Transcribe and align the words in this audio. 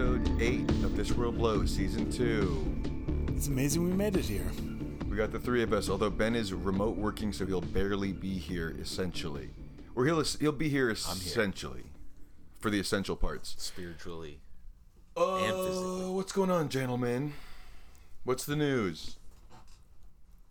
episode 0.00 0.40
8 0.40 0.60
of 0.82 0.96
This 0.96 1.12
World 1.12 1.36
Blows, 1.36 1.70
Season 1.70 2.10
2. 2.10 3.34
It's 3.36 3.48
amazing 3.48 3.84
we 3.84 3.90
made 3.90 4.16
it 4.16 4.24
here. 4.24 4.46
We 5.10 5.14
got 5.14 5.30
the 5.30 5.38
three 5.38 5.62
of 5.62 5.74
us, 5.74 5.90
although 5.90 6.08
Ben 6.08 6.34
is 6.34 6.54
remote 6.54 6.96
working, 6.96 7.34
so 7.34 7.44
he'll 7.44 7.60
barely 7.60 8.12
be 8.12 8.38
here, 8.38 8.74
essentially. 8.80 9.50
Or 9.94 10.06
he'll, 10.06 10.22
he'll 10.22 10.52
be 10.52 10.70
here 10.70 10.88
essentially. 10.88 11.82
For 12.60 12.70
the 12.70 12.80
essential 12.80 13.14
parts. 13.14 13.54
spiritually. 13.58 14.40
Oh, 15.18 15.38
physically. 15.66 16.14
what's 16.14 16.32
going 16.32 16.50
on, 16.50 16.70
gentlemen? 16.70 17.34
What's 18.24 18.46
the 18.46 18.56
news? 18.56 19.16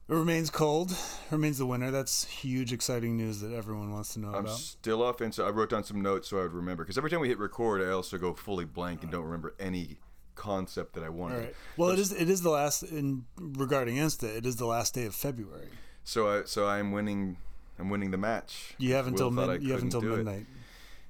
It 0.10 0.16
remains 0.16 0.50
cold. 0.50 0.98
Remains 1.30 1.60
the 1.60 1.68
winter. 1.68 1.92
That's 1.92 2.26
huge, 2.26 2.74
exciting 2.74 3.16
news 3.16 3.42
that 3.42 3.54
everyone 3.54 3.92
wants 3.92 4.16
to 4.16 4.20
know 4.20 4.30
I'm 4.30 4.46
about. 4.46 4.58
still 4.58 5.04
off, 5.04 5.22
and 5.22 5.32
so 5.32 5.46
I 5.46 5.52
wrote 5.52 5.70
down 5.70 5.84
some 5.84 6.02
notes 6.02 6.30
so 6.30 6.40
I 6.40 6.42
would 6.42 6.54
remember. 6.54 6.84
Because 6.84 6.98
every 6.98 7.12
time 7.12 7.20
we 7.20 7.28
hit 7.28 7.38
record, 7.38 7.80
I 7.88 7.92
also 7.92 8.18
go 8.18 8.34
fully 8.34 8.66
blank 8.66 9.04
and 9.04 9.12
don't 9.12 9.24
remember 9.24 9.54
any 9.60 9.98
concept 10.34 10.94
that 10.94 11.04
I 11.04 11.10
wanted. 11.10 11.36
All 11.36 11.42
right. 11.42 11.56
Well, 11.78 11.90
it 11.90 12.00
is. 12.00 12.12
It 12.12 12.28
is 12.28 12.42
the 12.42 12.50
last. 12.50 12.82
In 12.82 13.26
regarding 13.38 13.98
Insta, 13.98 14.36
it 14.36 14.48
is 14.48 14.56
the 14.56 14.66
last 14.66 14.96
day 14.96 15.06
of 15.06 15.14
February. 15.14 15.70
So 16.04 16.28
I 16.28 16.44
so 16.46 16.68
I'm 16.68 16.92
winning. 16.92 17.38
I'm 17.78 17.92
winning 17.92 18.10
the 18.10 18.18
match. 18.18 18.74
You 18.80 18.96
have 18.96 19.06
until 19.06 19.30
mid, 19.30 19.62
you 19.62 19.74
have 19.74 19.84
until 19.84 20.02
do 20.02 20.16
it. 20.16 20.18
midnight. 20.18 20.48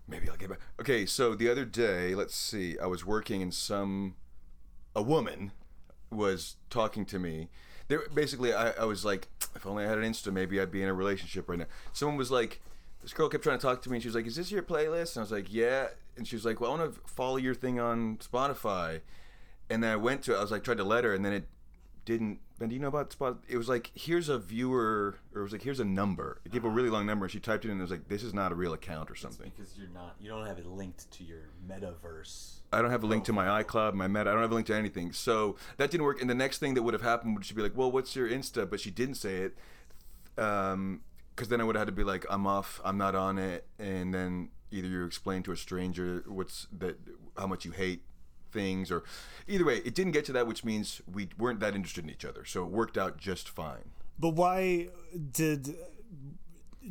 Maybe 0.09 0.29
I'll 0.29 0.35
get 0.35 0.49
back. 0.49 0.59
Okay, 0.79 1.05
so 1.05 1.35
the 1.35 1.49
other 1.49 1.63
day, 1.63 2.15
let's 2.15 2.35
see, 2.35 2.77
I 2.79 2.87
was 2.87 3.05
working 3.05 3.41
in 3.41 3.51
some 3.51 4.15
a 4.95 5.01
woman 5.01 5.51
was 6.11 6.55
talking 6.69 7.05
to 7.05 7.19
me. 7.19 7.49
There, 7.87 8.03
basically, 8.13 8.53
I, 8.53 8.71
I 8.71 8.85
was 8.85 9.03
like, 9.03 9.27
if 9.55 9.65
only 9.65 9.83
I 9.83 9.87
had 9.87 9.97
an 9.97 10.03
Insta, 10.03 10.31
maybe 10.31 10.61
I'd 10.61 10.71
be 10.71 10.81
in 10.81 10.89
a 10.89 10.93
relationship 10.93 11.49
right 11.49 11.59
now. 11.59 11.65
Someone 11.93 12.17
was 12.17 12.31
like, 12.31 12.61
this 13.01 13.13
girl 13.13 13.29
kept 13.29 13.43
trying 13.43 13.57
to 13.57 13.61
talk 13.61 13.81
to 13.83 13.89
me, 13.89 13.97
and 13.97 14.03
she 14.03 14.09
was 14.09 14.15
like, 14.15 14.27
"Is 14.27 14.35
this 14.35 14.51
your 14.51 14.61
playlist?" 14.61 15.15
And 15.15 15.21
I 15.21 15.21
was 15.21 15.31
like, 15.31 15.51
"Yeah." 15.51 15.87
And 16.17 16.27
she 16.27 16.35
was 16.35 16.43
like, 16.43 16.59
"Well, 16.59 16.73
I 16.73 16.77
want 16.77 16.93
to 16.93 16.99
follow 17.07 17.37
your 17.37 17.55
thing 17.55 17.79
on 17.79 18.17
Spotify." 18.17 19.01
And 19.69 19.83
then 19.83 19.91
I 19.91 19.95
went 19.95 20.23
to, 20.23 20.33
it. 20.33 20.37
I 20.37 20.41
was 20.41 20.51
like, 20.51 20.63
tried 20.63 20.77
to 20.77 20.83
let 20.83 21.03
her, 21.03 21.13
and 21.13 21.23
then 21.23 21.33
it 21.33 21.47
didn't. 22.09 22.39
Ben, 22.57 22.69
do 22.69 22.75
you 22.75 22.81
know 22.81 22.87
about 22.87 23.11
Spot? 23.11 23.37
It 23.47 23.55
was 23.55 23.69
like, 23.69 23.91
here's 23.93 24.29
a 24.29 24.39
viewer, 24.39 25.15
or 25.33 25.41
it 25.41 25.43
was 25.43 25.51
like, 25.51 25.61
here's 25.61 25.79
a 25.79 25.85
number. 25.85 26.41
It 26.43 26.51
gave 26.51 26.65
a 26.65 26.69
really 26.69 26.89
long 26.89 27.05
number, 27.05 27.25
and 27.25 27.31
she 27.31 27.39
typed 27.39 27.65
it 27.65 27.67
in, 27.67 27.73
and 27.73 27.79
it 27.79 27.83
was 27.83 27.91
like, 27.91 28.07
this 28.07 28.23
is 28.23 28.33
not 28.33 28.51
a 28.51 28.55
real 28.55 28.73
account 28.73 29.11
or 29.11 29.15
something. 29.15 29.51
Because 29.55 29.77
you're 29.77 29.89
not, 29.89 30.15
you 30.19 30.27
don't 30.27 30.45
have 30.45 30.57
it 30.57 30.65
linked 30.65 31.09
to 31.11 31.23
your 31.23 31.49
metaverse. 31.69 32.55
I 32.73 32.81
don't 32.81 32.89
have 32.89 33.03
a 33.03 33.07
link 33.07 33.25
to 33.25 33.33
my 33.33 33.63
iCloud, 33.63 33.93
my 33.93 34.07
Meta. 34.07 34.31
I 34.31 34.33
don't 34.33 34.41
have 34.41 34.51
a 34.51 34.55
link 34.55 34.67
to 34.67 34.75
anything. 34.75 35.11
So 35.11 35.55
that 35.77 35.91
didn't 35.91 36.03
work. 36.03 36.19
And 36.19 36.29
the 36.29 36.35
next 36.35 36.57
thing 36.57 36.73
that 36.73 36.83
would 36.83 36.95
have 36.95 37.03
happened 37.03 37.35
would 37.35 37.45
she 37.45 37.53
be 37.53 37.61
like, 37.61 37.77
"Well, 37.77 37.91
what's 37.91 38.15
your 38.15 38.27
Insta?" 38.27 38.69
But 38.69 38.79
she 38.79 38.91
didn't 38.91 39.15
say 39.15 39.37
it. 39.37 39.57
Um, 40.37 41.01
because 41.35 41.47
then 41.47 41.61
I 41.61 41.63
would 41.63 41.75
have 41.75 41.81
had 41.81 41.87
to 41.87 41.93
be 41.93 42.03
like, 42.03 42.25
"I'm 42.29 42.45
off. 42.45 42.81
I'm 42.83 42.97
not 42.97 43.15
on 43.15 43.37
it." 43.39 43.65
And 43.79 44.13
then 44.13 44.49
either 44.71 44.87
you 44.87 45.05
explain 45.05 45.41
to 45.43 45.51
a 45.51 45.57
stranger 45.57 46.23
what's 46.27 46.67
that, 46.77 46.99
how 47.37 47.47
much 47.47 47.65
you 47.65 47.71
hate 47.71 48.03
things, 48.51 48.91
or 48.91 49.03
either 49.47 49.65
way, 49.65 49.77
it 49.77 49.95
didn't 49.95 50.11
get 50.11 50.25
to 50.25 50.31
that, 50.33 50.47
which 50.47 50.63
means 50.63 51.01
we 51.11 51.29
weren't 51.37 51.59
that 51.61 51.75
interested 51.75 52.03
in 52.03 52.09
each 52.09 52.25
other. 52.25 52.45
So 52.45 52.63
it 52.63 52.69
worked 52.69 52.97
out 52.97 53.17
just 53.17 53.49
fine. 53.49 53.91
But 54.17 54.31
why 54.31 54.89
did? 55.31 55.75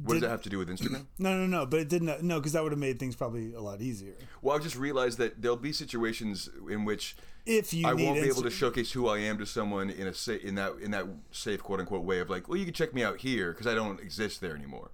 What 0.05 0.15
does 0.15 0.23
that 0.23 0.31
have 0.31 0.43
to 0.43 0.49
do 0.51 0.59
with 0.59 0.69
Instagram? 0.69 1.07
No, 1.19 1.37
no, 1.37 1.47
no. 1.47 1.67
But 1.67 1.81
it 1.81 1.89
didn't. 1.89 2.23
No, 2.23 2.39
because 2.39 2.53
that 2.53 2.63
would 2.63 2.73
have 2.73 2.79
made 2.79 2.99
things 3.01 3.17
probably 3.17 3.53
a 3.55 3.61
lot 3.61 3.81
easier. 3.81 4.15
Well, 4.43 4.57
I 4.57 4.61
just 4.61 4.77
realized 4.77 5.19
that 5.19 5.43
there'll 5.43 5.57
be 5.57 5.73
situations 5.73 6.49
in 6.71 6.85
which 6.85 7.17
If 7.47 7.75
you 7.75 7.87
I 7.87 7.95
won't 7.95 8.21
be 8.23 8.29
able 8.29 8.43
to 8.43 8.51
showcase 8.51 8.93
who 8.93 9.09
I 9.09 9.19
am 9.19 9.39
to 9.39 9.47
someone 9.47 9.91
in 9.91 10.07
a 10.07 10.15
sa- 10.15 10.33
in 10.33 10.55
that 10.55 10.75
in 10.81 10.93
that 10.93 11.07
safe 11.33 11.63
quote 11.63 11.81
unquote 11.81 12.05
way 12.05 12.21
of 12.21 12.31
like, 12.31 12.49
well, 12.49 12.57
you 12.59 12.65
can 12.65 12.75
check 12.75 12.95
me 12.95 13.03
out 13.03 13.19
here 13.21 13.51
because 13.53 13.67
I 13.67 13.75
don't 13.75 13.99
exist 14.01 14.41
there 14.41 14.55
anymore. 14.55 14.91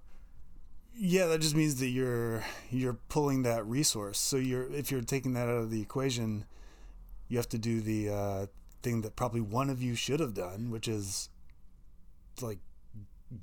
Yeah, 0.97 1.27
that 1.27 1.41
just 1.41 1.55
means 1.55 1.75
that 1.81 1.89
you're 1.89 2.43
you're 2.71 2.97
pulling 3.09 3.43
that 3.43 3.65
resource. 3.67 4.17
So 4.17 4.37
you're 4.37 4.71
if 4.71 4.91
you're 4.91 5.01
taking 5.01 5.33
that 5.33 5.47
out 5.47 5.57
of 5.57 5.69
the 5.69 5.81
equation, 5.81 6.45
you 7.27 7.37
have 7.37 7.49
to 7.49 7.57
do 7.57 7.81
the 7.81 8.09
uh, 8.09 8.45
thing 8.83 9.01
that 9.01 9.15
probably 9.15 9.41
one 9.41 9.69
of 9.69 9.81
you 9.81 9.95
should 9.95 10.19
have 10.19 10.33
done, 10.33 10.69
which 10.71 10.87
is 10.87 11.29
like 12.41 12.59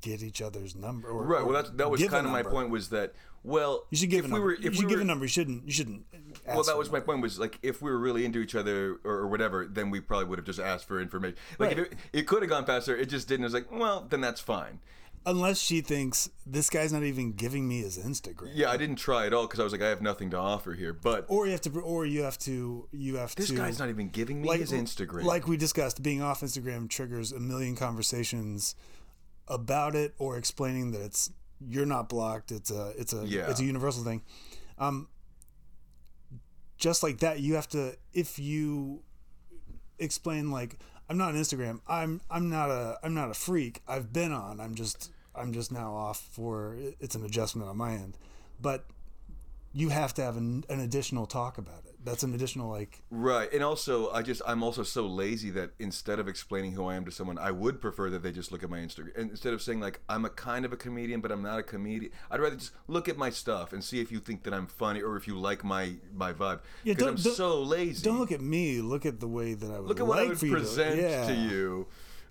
get 0.00 0.22
each 0.22 0.40
other's 0.40 0.74
number. 0.76 1.08
Or, 1.08 1.24
Right. 1.24 1.44
Well, 1.44 1.60
that 1.62 1.76
that 1.78 1.90
was 1.90 2.02
kind 2.06 2.26
of 2.26 2.32
my 2.32 2.42
point 2.42 2.70
was 2.70 2.90
that 2.90 3.12
well, 3.44 3.86
You 3.90 3.96
should 3.98 4.10
give 4.10 4.24
if 4.24 4.24
a 4.26 4.28
we 4.28 4.32
number. 4.34 4.46
were 4.46 4.52
you 4.54 4.68
if 4.68 4.74
should 4.76 4.84
we 4.84 4.88
give 4.88 4.98
were, 4.98 5.02
a 5.02 5.06
number. 5.06 5.24
You 5.24 5.28
shouldn't. 5.28 5.66
You 5.66 5.72
shouldn't. 5.72 6.04
Well, 6.46 6.62
that 6.62 6.78
was 6.78 6.90
my 6.92 7.00
point. 7.00 7.20
Was 7.22 7.38
like 7.40 7.58
if 7.62 7.82
we 7.82 7.90
were 7.90 7.98
really 7.98 8.24
into 8.24 8.38
each 8.38 8.54
other 8.54 8.98
or, 9.04 9.12
or 9.20 9.28
whatever, 9.28 9.66
then 9.66 9.90
we 9.90 10.00
probably 10.00 10.26
would 10.26 10.38
have 10.38 10.46
just 10.46 10.60
asked 10.60 10.86
for 10.86 11.00
information. 11.00 11.36
Like 11.58 11.70
Right. 11.70 11.78
if 11.80 11.92
it, 11.92 11.98
it 12.12 12.26
could 12.28 12.42
have 12.42 12.50
gone 12.50 12.64
faster, 12.64 12.96
it 12.96 13.06
just 13.08 13.26
didn't. 13.26 13.42
It 13.42 13.46
was 13.46 13.54
like, 13.54 13.72
well, 13.72 14.06
then 14.08 14.20
that's 14.20 14.40
fine. 14.40 14.78
Unless 15.24 15.60
she 15.60 15.80
thinks 15.82 16.28
this 16.44 16.68
guy's 16.68 16.92
not 16.92 17.04
even 17.04 17.32
giving 17.32 17.68
me 17.68 17.82
his 17.82 17.96
Instagram. 17.96 18.50
Yeah, 18.54 18.70
I 18.70 18.76
didn't 18.76 18.96
try 18.96 19.26
at 19.26 19.32
all 19.32 19.42
because 19.46 19.60
I 19.60 19.62
was 19.64 19.72
like, 19.72 19.80
I 19.82 19.88
have 19.88 20.02
nothing 20.02 20.30
to 20.30 20.36
offer 20.36 20.72
here. 20.72 20.92
But 20.92 21.26
Or 21.28 21.46
you 21.46 21.52
have 21.52 21.60
to. 21.62 21.80
Or 21.80 22.04
you 22.04 22.22
have 22.22 22.38
to. 22.40 22.88
You 22.90 23.16
have 23.16 23.34
this 23.36 23.48
to. 23.48 23.54
guy's 23.54 23.78
not 23.78 23.88
even 23.88 24.08
giving 24.08 24.42
me 24.42 24.48
like 24.48 24.60
his 24.60 24.72
Instagram. 24.72 25.22
Like 25.24 25.46
we 25.46 25.56
discussed, 25.56 26.02
being 26.02 26.22
off 26.22 26.40
Instagram 26.40 26.88
triggers 26.88 27.30
a 27.30 27.38
million 27.38 27.76
conversations 27.76 28.74
about 29.46 29.94
it 29.94 30.14
or 30.18 30.36
explaining 30.38 30.90
that 30.92 31.02
it's 31.02 31.30
you're 31.68 31.86
not 31.86 32.08
blocked. 32.08 32.50
It's 32.50 32.70
a 32.72 32.92
it's 32.98 33.12
a 33.12 33.24
Yeah. 33.24 33.48
it's 33.48 33.60
a 33.60 33.64
universal 33.64 34.02
thing. 34.02 34.22
Um, 34.78 35.06
just 36.76 37.02
like 37.04 37.18
that, 37.18 37.38
you 37.40 37.54
have 37.54 37.68
to 37.68 37.96
if 38.12 38.38
you 38.38 39.02
explain 40.00 40.50
like 40.50 40.78
I'm 41.12 41.18
not 41.18 41.34
on 41.34 41.34
Instagram. 41.34 41.80
I'm 41.86 42.22
I'm 42.30 42.48
not 42.48 42.70
a 42.70 42.98
I'm 43.02 43.12
not 43.12 43.30
a 43.30 43.34
freak. 43.34 43.82
I've 43.86 44.14
been 44.14 44.32
on. 44.32 44.60
I'm 44.60 44.74
just 44.74 45.12
I'm 45.34 45.52
just 45.52 45.70
now 45.70 45.94
off 45.94 46.26
for 46.32 46.74
it's 47.00 47.14
an 47.14 47.22
adjustment 47.22 47.68
on 47.68 47.76
my 47.76 47.92
end, 47.92 48.16
but 48.58 48.86
you 49.74 49.90
have 49.90 50.14
to 50.14 50.22
have 50.22 50.38
an, 50.38 50.64
an 50.70 50.80
additional 50.80 51.26
talk 51.26 51.58
about 51.58 51.82
it. 51.84 51.91
That's 52.04 52.22
an 52.22 52.34
additional 52.34 52.68
like 52.68 53.02
Right. 53.10 53.52
And 53.52 53.62
also, 53.62 54.10
I 54.10 54.22
just, 54.22 54.42
I'm 54.46 54.62
also 54.62 54.82
so 54.82 55.06
lazy 55.06 55.50
that 55.50 55.70
instead 55.78 56.18
of 56.18 56.26
explaining 56.28 56.72
who 56.72 56.84
I 56.86 56.96
am 56.96 57.04
to 57.04 57.10
someone, 57.10 57.38
I 57.38 57.50
would 57.52 57.80
prefer 57.80 58.10
that 58.10 58.22
they 58.22 58.32
just 58.32 58.50
look 58.50 58.62
at 58.64 58.70
my 58.70 58.78
Instagram. 58.78 59.16
And 59.16 59.30
instead 59.30 59.52
of 59.54 59.62
saying, 59.62 59.80
like, 59.80 60.00
I'm 60.08 60.24
a 60.24 60.30
kind 60.30 60.64
of 60.64 60.72
a 60.72 60.76
comedian, 60.76 61.20
but 61.20 61.30
I'm 61.30 61.42
not 61.42 61.58
a 61.58 61.62
comedian, 61.62 62.10
I'd 62.30 62.40
rather 62.40 62.56
just 62.56 62.72
look 62.88 63.08
at 63.08 63.16
my 63.16 63.30
stuff 63.30 63.72
and 63.72 63.84
see 63.84 64.00
if 64.00 64.10
you 64.10 64.18
think 64.18 64.42
that 64.42 64.52
I'm 64.54 64.66
funny 64.66 65.00
or 65.00 65.16
if 65.16 65.28
you 65.28 65.38
like 65.38 65.62
my, 65.64 65.94
my 66.14 66.32
vibe. 66.32 66.60
Yeah, 66.82 66.94
Because 66.94 66.98
don't- 66.98 67.08
I'm 67.18 67.22
don't- 67.22 67.34
so 67.36 67.62
lazy. 67.62 68.02
Don't 68.04 68.18
look 68.18 68.32
at 68.32 68.40
me. 68.40 68.80
Look 68.80 69.06
at 69.06 69.20
the 69.20 69.28
way 69.28 69.54
that 69.54 69.70
I 69.70 69.78
would 69.78 69.88
Look 69.88 70.00
at 70.00 70.06
what 70.06 70.18
like 70.18 70.26
I 70.26 70.28
would 70.30 70.38
for 70.40 70.46
you 70.46 70.52
present 70.52 70.96
to, 70.96 71.02
yeah. 71.02 71.26
to 71.28 71.34
you. 71.34 71.86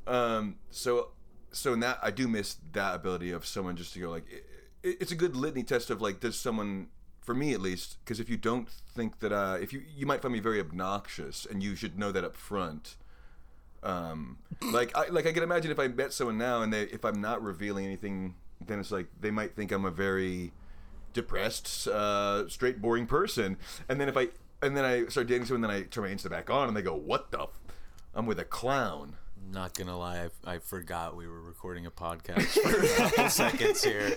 Um, 0.08 0.56
so, 0.70 1.10
so 1.52 1.74
in 1.74 1.80
that, 1.82 2.00
I 2.02 2.12
do 2.12 2.28
miss 2.28 2.58
that 2.74 2.96
ability 2.96 3.32
of 3.32 3.46
someone 3.46 3.76
just 3.76 3.94
to 3.94 4.00
go, 4.00 4.10
like, 4.10 4.26
it, 4.84 4.98
it's 5.00 5.12
a 5.12 5.16
good 5.16 5.36
litany 5.36 5.64
test 5.64 5.90
of, 5.90 6.02
like, 6.02 6.20
does 6.20 6.38
someone 6.40 6.88
for 7.32 7.36
me 7.38 7.54
at 7.54 7.62
least, 7.62 7.96
because 8.04 8.20
if 8.20 8.30
you 8.30 8.36
don't 8.36 8.68
think 8.70 9.20
that, 9.20 9.32
uh, 9.32 9.58
if 9.62 9.72
you 9.72 9.84
you 9.96 10.06
might 10.06 10.22
find 10.22 10.34
me 10.34 10.42
very 10.42 10.60
obnoxious, 10.60 11.48
and 11.50 11.64
you 11.64 11.78
should 11.78 11.98
know 11.98 12.12
that 12.12 12.26
up 12.26 12.36
front. 12.36 12.98
Um, 13.84 14.40
like 14.74 14.94
I 14.98 15.08
like 15.08 15.26
I 15.26 15.32
can 15.32 15.44
imagine 15.44 15.72
if 15.72 15.80
I 15.80 15.88
met 15.88 16.12
someone 16.12 16.38
now, 16.38 16.62
and 16.62 16.74
they 16.74 16.82
if 16.84 17.06
I'm 17.06 17.22
not 17.22 17.42
revealing 17.42 17.86
anything, 17.86 18.36
then 18.68 18.82
it's 18.82 18.92
like 18.92 19.08
they 19.22 19.32
might 19.32 19.56
think 19.56 19.72
I'm 19.72 19.86
a 19.86 19.92
very 19.92 20.52
depressed, 21.14 21.88
uh, 21.88 22.50
straight, 22.50 22.82
boring 22.82 23.06
person, 23.08 23.56
and 23.88 24.02
then 24.02 24.10
if 24.10 24.18
I 24.18 24.28
and 24.62 24.76
then 24.76 24.84
I 24.84 25.06
start 25.06 25.28
dating 25.28 25.46
someone, 25.46 25.62
then 25.62 25.72
I 25.72 25.84
turn 25.84 26.04
my 26.04 26.10
Insta 26.10 26.30
back 26.30 26.50
on, 26.50 26.68
and 26.68 26.76
they 26.76 26.82
go, 26.82 26.96
"What 26.96 27.32
the? 27.32 27.44
F- 27.44 27.60
I'm 28.14 28.26
with 28.26 28.40
a 28.40 28.46
clown." 28.46 29.16
Not 29.50 29.74
gonna 29.74 29.98
lie, 29.98 30.30
I, 30.46 30.54
I 30.54 30.60
forgot 30.60 31.16
we 31.18 31.28
were 31.28 31.42
recording 31.42 31.86
a 31.86 31.92
podcast 31.92 32.48
for 32.48 32.84
a 32.86 32.88
couple 33.10 33.30
seconds 33.30 33.84
here. 33.84 34.16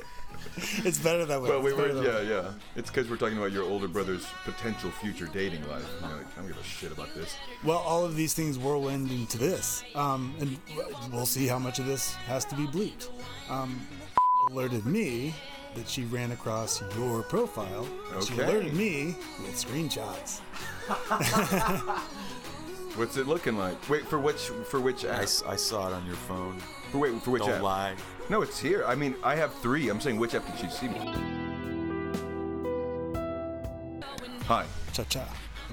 It's 0.84 0.98
better 0.98 1.24
that 1.24 1.40
way. 1.42 1.48
But 1.48 1.62
we 1.62 1.72
were, 1.72 1.88
yeah, 2.04 2.14
way. 2.16 2.28
yeah. 2.28 2.50
It's 2.76 2.90
because 2.90 3.08
we're 3.08 3.16
talking 3.16 3.38
about 3.38 3.50
your 3.50 3.64
older 3.64 3.88
brother's 3.88 4.26
potential 4.44 4.90
future 4.90 5.26
dating 5.26 5.66
life. 5.68 5.84
You 6.02 6.08
know, 6.08 6.16
like, 6.16 6.26
I 6.36 6.40
don't 6.40 6.48
give 6.48 6.58
a 6.58 6.62
shit 6.62 6.92
about 6.92 7.12
this. 7.14 7.36
Well, 7.64 7.78
all 7.78 8.04
of 8.04 8.14
these 8.16 8.34
things 8.34 8.58
whirlwind 8.58 9.10
into 9.10 9.38
this, 9.38 9.82
um, 9.94 10.34
and 10.40 10.58
we'll 11.12 11.26
see 11.26 11.46
how 11.46 11.58
much 11.58 11.78
of 11.78 11.86
this 11.86 12.14
has 12.14 12.44
to 12.46 12.54
be 12.54 12.66
bleeped. 12.66 13.08
Um, 13.48 13.80
alerted 14.50 14.86
me 14.86 15.34
that 15.74 15.88
she 15.88 16.04
ran 16.04 16.30
across 16.32 16.80
your 16.96 17.22
profile. 17.22 17.86
She 18.24 18.34
Okay. 18.34 18.44
alerted 18.44 18.74
me 18.74 19.16
with 19.40 19.54
screenshots. 19.56 20.40
What's 22.96 23.16
it 23.16 23.26
looking 23.26 23.58
like? 23.58 23.76
Wait 23.90 24.06
for 24.06 24.18
which 24.20 24.50
for 24.70 24.80
which 24.80 25.04
I, 25.04 25.08
app? 25.16 25.22
s- 25.22 25.42
I 25.46 25.56
saw 25.56 25.88
it 25.88 25.92
on 25.92 26.06
your 26.06 26.14
phone. 26.14 26.58
For 26.92 26.98
wait 26.98 27.20
for 27.22 27.32
which 27.32 27.42
Don't 27.42 27.50
app? 27.56 27.62
lie. 27.62 27.94
No, 28.30 28.42
it's 28.42 28.58
here. 28.58 28.84
I 28.86 28.94
mean, 28.94 29.16
I 29.24 29.34
have 29.34 29.52
three. 29.54 29.88
I'm 29.88 30.00
saying 30.00 30.16
which 30.18 30.34
app 30.34 30.46
did 30.46 30.58
she 30.60 30.68
see 30.74 30.88
me? 30.88 30.98
Hi. 34.46 34.64
Cha 34.92 35.02
cha. 35.04 35.26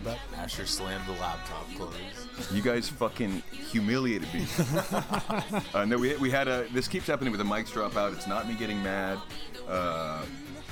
But 0.04 0.18
Asher 0.36 0.66
slammed 0.66 1.06
the 1.06 1.12
laptop 1.14 1.68
closed. 1.76 2.52
You 2.52 2.64
guys 2.64 2.90
fucking 2.90 3.44
humiliated 3.52 4.34
me. 4.34 4.48
uh, 5.76 5.86
no, 5.86 5.98
we, 6.00 6.16
we 6.18 6.32
had 6.32 6.48
a. 6.48 6.66
This 6.74 6.88
keeps 6.88 7.06
happening 7.06 7.32
with 7.32 7.40
the 7.40 7.46
mics 7.46 7.72
drop 7.72 7.96
out. 7.96 8.12
It's 8.14 8.26
not 8.26 8.48
me 8.48 8.56
getting 8.56 8.82
mad. 8.82 9.20
Uh, 9.68 10.24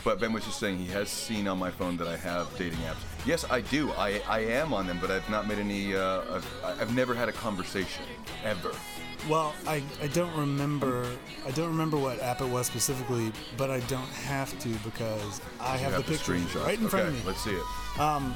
but 0.04 0.20
Ben 0.20 0.34
was 0.34 0.46
just 0.46 0.60
saying 0.60 0.78
he 0.78 0.88
has 0.88 1.10
seen 1.10 1.48
on 1.48 1.58
my 1.58 1.72
phone 1.72 1.98
that 1.98 2.08
I 2.08 2.18
have 2.18 2.50
dating 2.58 2.80
apps. 2.80 2.98
Yes, 3.26 3.46
I 3.50 3.62
do. 3.62 3.92
I, 3.92 4.22
I 4.28 4.40
am 4.40 4.74
on 4.74 4.88
them, 4.88 4.98
but 5.02 5.12
I've 5.12 5.30
not 5.30 5.48
made 5.48 5.60
any. 5.60 5.96
Uh, 5.96 6.22
I've, 6.32 6.82
I've 6.82 6.96
never 6.96 7.14
had 7.14 7.30
a 7.30 7.34
conversation 7.34 8.04
ever. 8.44 8.72
well, 9.30 9.54
I, 9.68 9.84
I 10.02 10.08
don't 10.08 10.36
remember 10.38 11.06
I 11.46 11.52
don't 11.52 11.68
remember 11.68 11.98
what 11.98 12.22
app 12.22 12.42
it 12.42 12.48
was 12.48 12.68
specifically, 12.68 13.32
but 13.58 13.70
I 13.70 13.82
don't 13.82 14.08
have 14.10 14.58
to 14.60 14.70
because 14.86 15.42
I 15.60 15.78
have, 15.78 15.94
have 15.94 16.06
the 16.06 16.12
picture 16.14 16.34
screenshot 16.34 16.66
right 16.66 16.80
in 16.80 16.86
okay, 16.86 16.90
front 16.90 17.08
of 17.10 17.14
me. 17.16 17.22
Let's 17.26 17.44
see 17.44 17.52
it. 17.52 18.00
Um, 18.00 18.36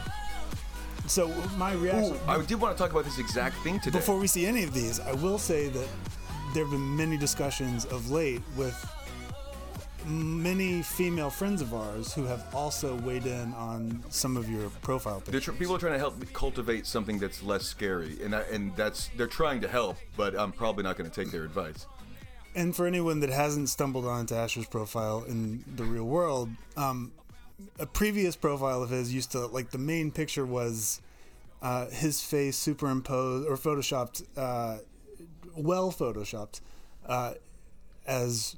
so 1.07 1.27
my 1.57 1.73
reaction 1.73 2.15
Ooh, 2.15 2.29
I 2.31 2.41
did 2.43 2.59
want 2.59 2.75
to 2.75 2.81
talk 2.81 2.91
about 2.91 3.05
this 3.05 3.19
exact 3.19 3.57
thing 3.57 3.79
today. 3.79 3.99
before 3.99 4.17
we 4.17 4.27
see 4.27 4.45
any 4.45 4.63
of 4.63 4.73
these, 4.73 4.99
I 4.99 5.13
will 5.13 5.37
say 5.37 5.67
that 5.69 5.87
there 6.53 6.63
have 6.63 6.71
been 6.71 6.95
many 6.95 7.17
discussions 7.17 7.85
of 7.85 8.11
late 8.11 8.41
with 8.55 8.73
many 10.05 10.81
female 10.81 11.29
friends 11.29 11.61
of 11.61 11.73
ours 11.73 12.13
who 12.13 12.25
have 12.25 12.43
also 12.53 12.95
weighed 12.97 13.25
in 13.25 13.53
on 13.53 14.03
some 14.09 14.37
of 14.37 14.49
your 14.49 14.69
profile 14.81 15.19
pictures. 15.19 15.43
tr- 15.43 15.51
people 15.51 15.75
are 15.75 15.79
trying 15.79 15.93
to 15.93 15.99
help 15.99 16.33
cultivate 16.33 16.85
something 16.85 17.19
that's 17.19 17.41
less 17.43 17.63
scary, 17.63 18.17
and 18.21 18.33
that, 18.33 18.49
and 18.49 18.75
that's 18.75 19.09
they're 19.17 19.27
trying 19.27 19.61
to 19.61 19.67
help, 19.67 19.97
but 20.17 20.37
I'm 20.37 20.51
probably 20.51 20.83
not 20.83 20.97
going 20.97 21.09
to 21.09 21.15
take 21.15 21.31
their 21.31 21.43
advice. 21.43 21.85
And 22.55 22.75
for 22.75 22.85
anyone 22.85 23.19
that 23.21 23.29
hasn't 23.29 23.69
stumbled 23.69 24.05
onto 24.05 24.35
Asher's 24.35 24.67
profile 24.67 25.23
in 25.27 25.63
the 25.75 25.83
real 25.83 26.05
world, 26.05 26.49
um, 26.77 27.11
a 27.79 27.85
previous 27.85 28.35
profile 28.35 28.83
of 28.83 28.89
his 28.89 29.13
used 29.13 29.31
to 29.31 29.47
like 29.47 29.71
the 29.71 29.77
main 29.77 30.11
picture 30.11 30.45
was 30.45 31.01
uh, 31.61 31.87
his 31.89 32.21
face 32.21 32.57
superimposed 32.57 33.47
or 33.47 33.55
photoshopped, 33.55 34.23
uh, 34.37 34.79
well 35.55 35.91
photoshopped, 35.91 36.61
uh, 37.07 37.33
as 38.05 38.57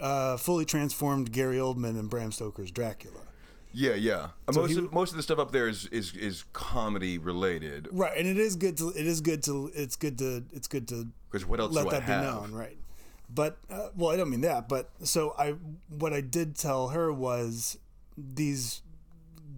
uh, 0.00 0.36
fully 0.36 0.64
transformed 0.64 1.32
Gary 1.32 1.56
Oldman 1.56 1.98
and 1.98 2.08
Bram 2.08 2.32
Stoker's 2.32 2.70
Dracula. 2.70 3.20
Yeah, 3.74 3.94
yeah. 3.94 4.28
So 4.50 4.60
most 4.60 4.70
he- 4.70 4.78
of, 4.78 4.92
most 4.92 5.10
of 5.12 5.16
the 5.16 5.22
stuff 5.22 5.38
up 5.38 5.50
there 5.50 5.66
is 5.68 5.86
is, 5.86 6.14
is 6.14 6.44
comedy 6.52 7.18
related. 7.18 7.88
Right, 7.90 8.16
and 8.16 8.28
it 8.28 8.36
is 8.38 8.56
good 8.56 8.76
to 8.78 8.90
it 8.90 9.06
is 9.06 9.20
good 9.20 9.42
to 9.44 9.70
it's 9.74 9.96
good 9.96 10.18
to 10.18 10.44
it's 10.52 10.68
good 10.68 10.88
to 10.88 11.08
Because 11.30 11.46
what 11.46 11.58
else 11.58 11.72
let 11.72 11.84
do 11.84 11.90
that 11.90 12.02
I 12.02 12.20
be 12.20 12.26
known, 12.26 12.52
right? 12.52 12.76
But 13.34 13.58
uh, 13.70 13.88
well, 13.96 14.10
I 14.10 14.16
don't 14.16 14.30
mean 14.30 14.42
that. 14.42 14.68
But 14.68 14.90
so 15.02 15.34
I, 15.38 15.54
what 15.88 16.12
I 16.12 16.20
did 16.20 16.56
tell 16.56 16.88
her 16.88 17.12
was 17.12 17.78
these, 18.16 18.82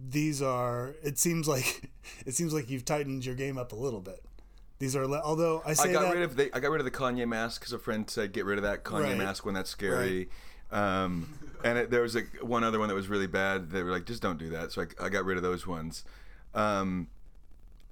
these 0.09 0.41
are. 0.41 0.95
It 1.03 1.19
seems 1.19 1.47
like 1.47 1.89
it 2.25 2.33
seems 2.35 2.53
like 2.53 2.69
you've 2.69 2.85
tightened 2.85 3.25
your 3.25 3.35
game 3.35 3.57
up 3.57 3.71
a 3.73 3.75
little 3.75 4.01
bit. 4.01 4.23
These 4.79 4.95
are 4.95 5.07
le- 5.07 5.21
although 5.23 5.61
I 5.65 5.73
say 5.73 5.89
I 5.89 5.93
got 5.93 6.01
that 6.03 6.13
rid 6.15 6.23
of 6.23 6.35
the 6.35 6.55
I 6.55 6.59
got 6.59 6.71
rid 6.71 6.81
of 6.81 6.85
the 6.85 6.91
Kanye 6.91 7.27
mask 7.27 7.61
because 7.61 7.73
a 7.73 7.79
friend 7.79 8.09
said 8.09 8.33
get 8.33 8.45
rid 8.45 8.57
of 8.57 8.63
that 8.63 8.83
Kanye 8.83 9.03
Right. 9.03 9.17
mask 9.17 9.45
when 9.45 9.53
that's 9.55 9.69
scary. 9.69 10.29
Um, 10.71 11.29
and 11.63 11.77
it, 11.77 11.89
there 11.91 12.01
was 12.01 12.15
like 12.15 12.27
one 12.41 12.63
other 12.63 12.79
one 12.79 12.89
that 12.89 12.95
was 12.95 13.07
really 13.07 13.27
bad. 13.27 13.69
They 13.71 13.83
were 13.83 13.91
like, 13.91 14.05
just 14.05 14.21
don't 14.21 14.37
do 14.37 14.49
that. 14.49 14.71
So 14.73 14.81
I, 14.81 15.05
I 15.05 15.09
got 15.09 15.23
rid 15.23 15.37
of 15.37 15.43
those 15.43 15.65
ones. 15.65 16.03
Um, 16.53 17.07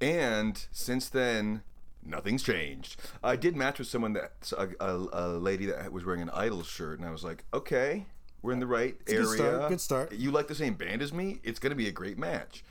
and 0.01 0.65
since 0.71 1.07
then, 1.07 1.61
nothing's 2.05 2.43
changed. 2.43 2.99
I 3.23 3.35
did 3.37 3.55
match 3.55 3.79
with 3.79 3.87
someone 3.87 4.13
that 4.13 4.51
a, 4.57 4.67
a, 4.83 5.07
a 5.13 5.27
lady 5.37 5.67
that 5.67 5.93
was 5.93 6.03
wearing 6.03 6.21
an 6.21 6.29
Idol 6.31 6.63
shirt, 6.63 6.99
and 6.99 7.07
I 7.07 7.11
was 7.11 7.23
like, 7.23 7.45
okay, 7.53 8.05
we're 8.41 8.51
in 8.51 8.59
the 8.59 8.67
right 8.67 8.97
a 9.07 9.11
area. 9.11 9.23
good 9.25 9.35
start, 9.37 9.69
good 9.69 9.81
start. 9.81 10.11
You 10.11 10.31
like 10.31 10.47
the 10.47 10.55
same 10.55 10.73
band 10.73 11.01
as 11.01 11.13
me? 11.13 11.39
It's 11.43 11.59
gonna 11.59 11.75
be 11.75 11.87
a 11.87 11.91
great 11.91 12.17
match. 12.17 12.63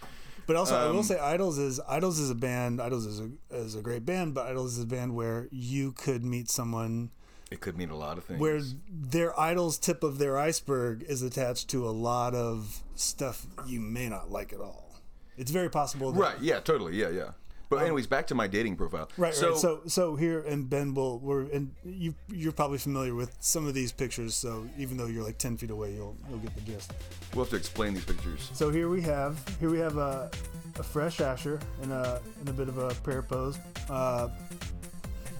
But 0.47 0.57
also, 0.57 0.75
I 0.77 0.91
will 0.91 0.99
Um, 0.99 1.03
say, 1.05 1.19
Idles 1.19 1.59
is 1.59 1.81
Idles 1.89 2.19
is 2.19 2.31
a 2.31 2.35
band. 2.35 2.81
Idles 2.81 3.07
is 3.07 3.21
a 3.21 3.31
is 3.51 3.75
a 3.75 3.81
great 3.83 4.05
band, 4.05 4.35
but 4.35 4.47
Idles 4.47 4.77
is 4.77 4.85
a 4.85 4.87
band 4.87 5.15
where 5.15 5.49
you 5.51 5.93
could 5.93 6.25
meet 6.25 6.51
someone 6.51 7.11
It 7.51 7.61
could 7.61 7.77
mean 7.79 7.91
a 7.91 7.97
lot 7.97 8.19
of 8.19 8.25
things. 8.25 8.41
where 8.41 8.61
their 8.91 9.39
idol's 9.39 9.79
tip 9.79 10.03
of 10.03 10.19
their 10.19 10.39
iceberg 10.39 11.03
is 11.03 11.23
attached 11.23 11.69
to 11.69 11.87
a 11.87 11.91
lot 11.93 12.35
of 12.35 12.83
stuff 12.97 13.47
you 13.67 13.79
may 13.81 14.09
not 14.09 14.31
like 14.31 14.53
at 14.53 14.61
all. 14.61 15.01
It's 15.37 15.51
very 15.51 15.69
possible. 15.71 16.13
That, 16.13 16.21
Right. 16.21 16.41
Yeah. 16.41 16.61
Totally. 16.61 16.97
Yeah. 16.97 17.09
Yeah. 17.11 17.31
But 17.77 17.85
anyways, 17.85 18.07
back 18.07 18.27
to 18.29 18.35
my 18.35 18.47
dating 18.47 18.77
profile. 18.77 19.03
Um, 19.03 19.09
Right, 19.17 19.35
So, 19.35 19.51
right. 19.51 19.59
So, 19.59 19.81
so 19.87 20.17
here 20.17 20.41
and 20.41 20.69
Ben 20.69 20.95
will 20.95 21.19
we're 21.19 21.43
and 21.53 21.75
you 21.85 22.15
you're 22.29 22.53
probably 22.53 22.79
familiar 22.79 23.15
with 23.15 23.35
some 23.41 23.67
of 23.67 23.75
these 23.75 23.93
pictures. 23.93 24.35
So 24.35 24.67
even 24.79 24.97
though 24.97 25.07
you're 25.07 25.25
like 25.25 25.39
ten 25.39 25.57
feet 25.57 25.71
away, 25.71 25.95
you'll 25.95 26.17
you'll 26.29 26.39
get 26.39 26.55
the 26.55 26.61
gist. 26.63 26.93
we'll 27.35 27.45
have 27.45 27.51
to 27.51 27.57
explain 27.57 27.95
these 27.95 28.05
pictures. 28.05 28.51
So 28.53 28.71
here 28.71 28.89
we 28.89 29.01
have 29.03 29.39
here 29.61 29.71
we 29.71 29.79
have 29.79 29.97
a, 29.97 30.31
a 30.79 30.83
fresh 30.83 31.21
Asher 31.21 31.59
in 31.83 31.91
a 31.93 32.21
in 32.43 32.49
a 32.49 32.53
bit 32.53 32.69
of 32.69 32.79
a 32.79 32.89
prayer 33.03 33.23
pose, 33.23 33.59
uh, 33.91 34.29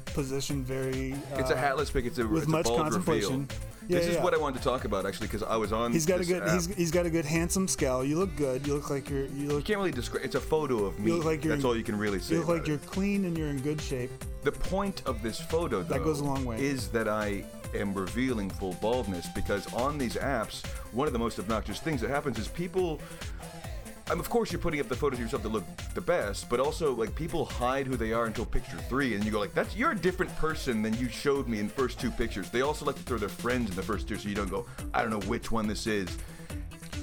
position 0.07 0.63
very. 0.65 1.13
Uh, 1.13 1.39
It's 1.39 1.51
a 1.51 1.57
hatless 1.57 1.91
pic. 1.91 2.05
It's 2.07 2.19
a 2.19 2.27
with 2.27 2.45
it's 2.45 2.53
much 2.53 2.67
a 2.67 2.77
contemplation. 2.77 3.41
Reveal. 3.43 3.72
Yeah, 3.89 3.99
this 3.99 4.09
is 4.09 4.17
what 4.19 4.35
I 4.35 4.39
wanted 4.39 4.59
to 4.59 4.65
talk 4.65 4.85
about 4.85 5.07
actually 5.07 5.27
because 5.29 5.43
I 5.43 5.57
was 5.57 5.73
on. 5.73 5.93
He's 5.93 6.07
got 6.07 6.21
a 6.21 6.25
good 6.25 6.43
he's, 6.51 6.67
he's 6.75 6.91
got 6.91 7.07
a 7.07 7.11
good 7.11 7.25
handsome 7.25 7.67
scowl. 7.69 8.05
You 8.05 8.19
look 8.19 8.35
good. 8.37 8.67
You 8.67 8.75
look 8.75 8.91
like 8.91 9.11
you're 9.11 9.27
you 9.27 9.57
you 9.57 9.63
can't 9.63 9.79
really 9.79 9.91
describe. 9.93 10.25
It's 10.25 10.35
a 10.35 10.41
photo 10.41 10.85
of 10.85 10.99
me. 10.99 11.13
look 11.13 11.25
like 11.25 11.45
you're 11.45 11.55
That's 11.55 11.65
in- 11.65 11.69
all 11.69 11.77
you 11.77 11.85
can 11.85 11.99
really 11.99 12.21
say. 12.21 12.35
you 12.35 12.41
look 12.41 12.49
like 12.49 12.67
you're 12.67 12.77
it. 12.77 12.87
clean 12.87 13.25
and 13.25 13.37
you're 13.37 13.49
in 13.49 13.61
good 13.61 13.81
shape. 13.81 14.11
The 14.43 14.53
point 14.53 15.03
of 15.07 15.23
this 15.23 15.41
photo, 15.41 15.83
though, 15.83 15.99
goes 16.03 16.21
a 16.21 16.25
long 16.25 16.45
way. 16.45 16.61
is 16.61 16.89
that 16.89 17.09
I 17.09 17.45
am 17.75 17.95
revealing 17.95 18.51
full 18.51 18.75
baldness 18.81 19.27
because 19.35 19.73
on 19.75 19.99
these 19.99 20.17
apps, 20.17 20.67
one 20.93 21.07
of 21.07 21.13
the 21.13 21.19
most 21.19 21.39
obnoxious 21.39 21.79
things 21.81 22.01
that 22.01 22.11
happens 22.11 22.39
is 22.39 22.49
people. 22.49 23.01
I 24.13 24.15
mean, 24.15 24.21
of 24.21 24.29
course, 24.29 24.53
you're 24.53 24.61
putting 24.61 24.79
up 24.79 24.91
the 24.91 24.95
photos 24.95 25.19
of 25.19 25.25
yourself 25.25 25.43
that 25.43 25.49
look 25.49 25.65
the 25.95 26.01
best, 26.03 26.51
but 26.51 26.61
also 26.61 26.95
like 26.95 27.15
people 27.15 27.47
hide 27.47 27.87
who 27.87 27.97
they 27.97 28.13
are 28.13 28.27
until 28.27 28.45
picture 28.45 28.77
three, 28.77 29.15
and 29.15 29.25
you 29.25 29.31
go 29.31 29.41
like, 29.41 29.55
"That's 29.55 29.75
you're 29.75 29.93
a 29.93 29.97
different 29.97 30.37
person 30.37 30.83
than 30.83 30.93
you 30.99 31.09
showed 31.09 31.49
me 31.49 31.61
in 31.61 31.69
the 31.69 31.73
first 31.73 31.99
two 31.99 32.11
pictures." 32.11 32.51
They 32.51 32.61
also 32.61 32.85
like 32.85 32.97
to 32.97 33.03
throw 33.05 33.17
their 33.17 33.31
friends 33.31 33.71
in 33.71 33.77
the 33.77 33.83
first 33.83 34.07
two, 34.07 34.19
so 34.19 34.29
you 34.29 34.35
don't 34.35 34.51
go, 34.51 34.67
"I 34.93 35.01
don't 35.01 35.11
know 35.11 35.27
which 35.29 35.51
one 35.51 35.67
this 35.67 35.87
is." 35.87 36.11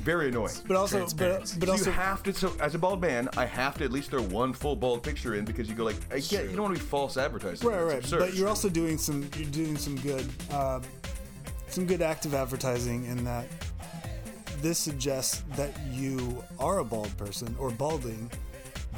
Very 0.03 0.27
annoying. 0.27 0.53
But 0.67 0.77
also, 0.77 1.07
but, 1.17 1.55
but 1.57 1.67
also, 1.67 1.89
you 1.89 1.95
have 1.95 2.21
to. 2.23 2.33
So 2.33 2.53
as 2.59 2.75
a 2.75 2.77
bald 2.77 3.01
man, 3.01 3.27
I 3.35 3.45
have 3.45 3.75
to 3.79 3.85
at 3.85 3.91
least 3.91 4.11
throw 4.11 4.21
one 4.21 4.53
full 4.53 4.75
bald 4.75 5.01
picture 5.01 5.33
in 5.33 5.45
because 5.45 5.67
you 5.67 5.73
go 5.73 5.85
like, 5.85 5.97
I 6.11 6.19
get, 6.19 6.47
you 6.47 6.55
don't 6.55 6.61
want 6.61 6.75
to 6.75 6.79
be 6.79 6.87
false 6.87 7.17
advertising. 7.17 7.67
right, 7.67 7.81
right. 7.81 7.97
absurd. 7.97 8.19
But 8.19 8.35
you're 8.35 8.47
also 8.47 8.69
doing 8.69 8.99
some 8.99 9.27
you're 9.35 9.49
doing 9.49 9.77
some 9.77 9.95
good 9.95 10.27
uh, 10.51 10.79
some 11.69 11.87
good 11.87 12.03
active 12.03 12.35
advertising 12.35 13.05
in 13.05 13.23
that 13.23 13.47
this 14.61 14.77
suggests 14.77 15.43
that 15.55 15.71
you 15.91 16.43
are 16.59 16.79
a 16.79 16.85
bald 16.85 17.15
person 17.17 17.55
or 17.59 17.69
balding, 17.69 18.29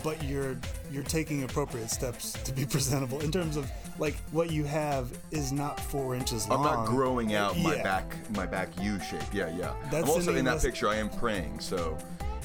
but 0.03 0.21
you're 0.23 0.57
you're 0.91 1.03
taking 1.03 1.43
appropriate 1.43 1.89
steps 1.89 2.33
to 2.43 2.51
be 2.51 2.65
presentable 2.69 3.19
in 3.21 3.31
terms 3.31 3.57
of 3.57 3.69
like 3.99 4.15
what 4.31 4.51
you 4.51 4.63
have 4.63 5.11
is 5.31 5.51
not 5.51 5.79
four 5.79 6.15
inches 6.15 6.47
long. 6.47 6.65
I'm 6.65 6.75
not 6.75 6.87
growing 6.87 7.35
out 7.35 7.57
my 7.57 7.75
Yeah. 7.75 7.83
back, 7.83 8.15
my 8.35 8.45
back 8.45 8.69
U 8.81 8.99
shape. 8.99 9.21
Yeah, 9.33 9.55
yeah. 9.55 9.73
That's 9.91 10.03
I'm 10.05 10.09
also 10.09 10.35
in 10.35 10.45
that 10.45 10.61
picture. 10.61 10.87
I 10.87 10.95
am 10.95 11.09
praying, 11.09 11.59
so 11.59 11.97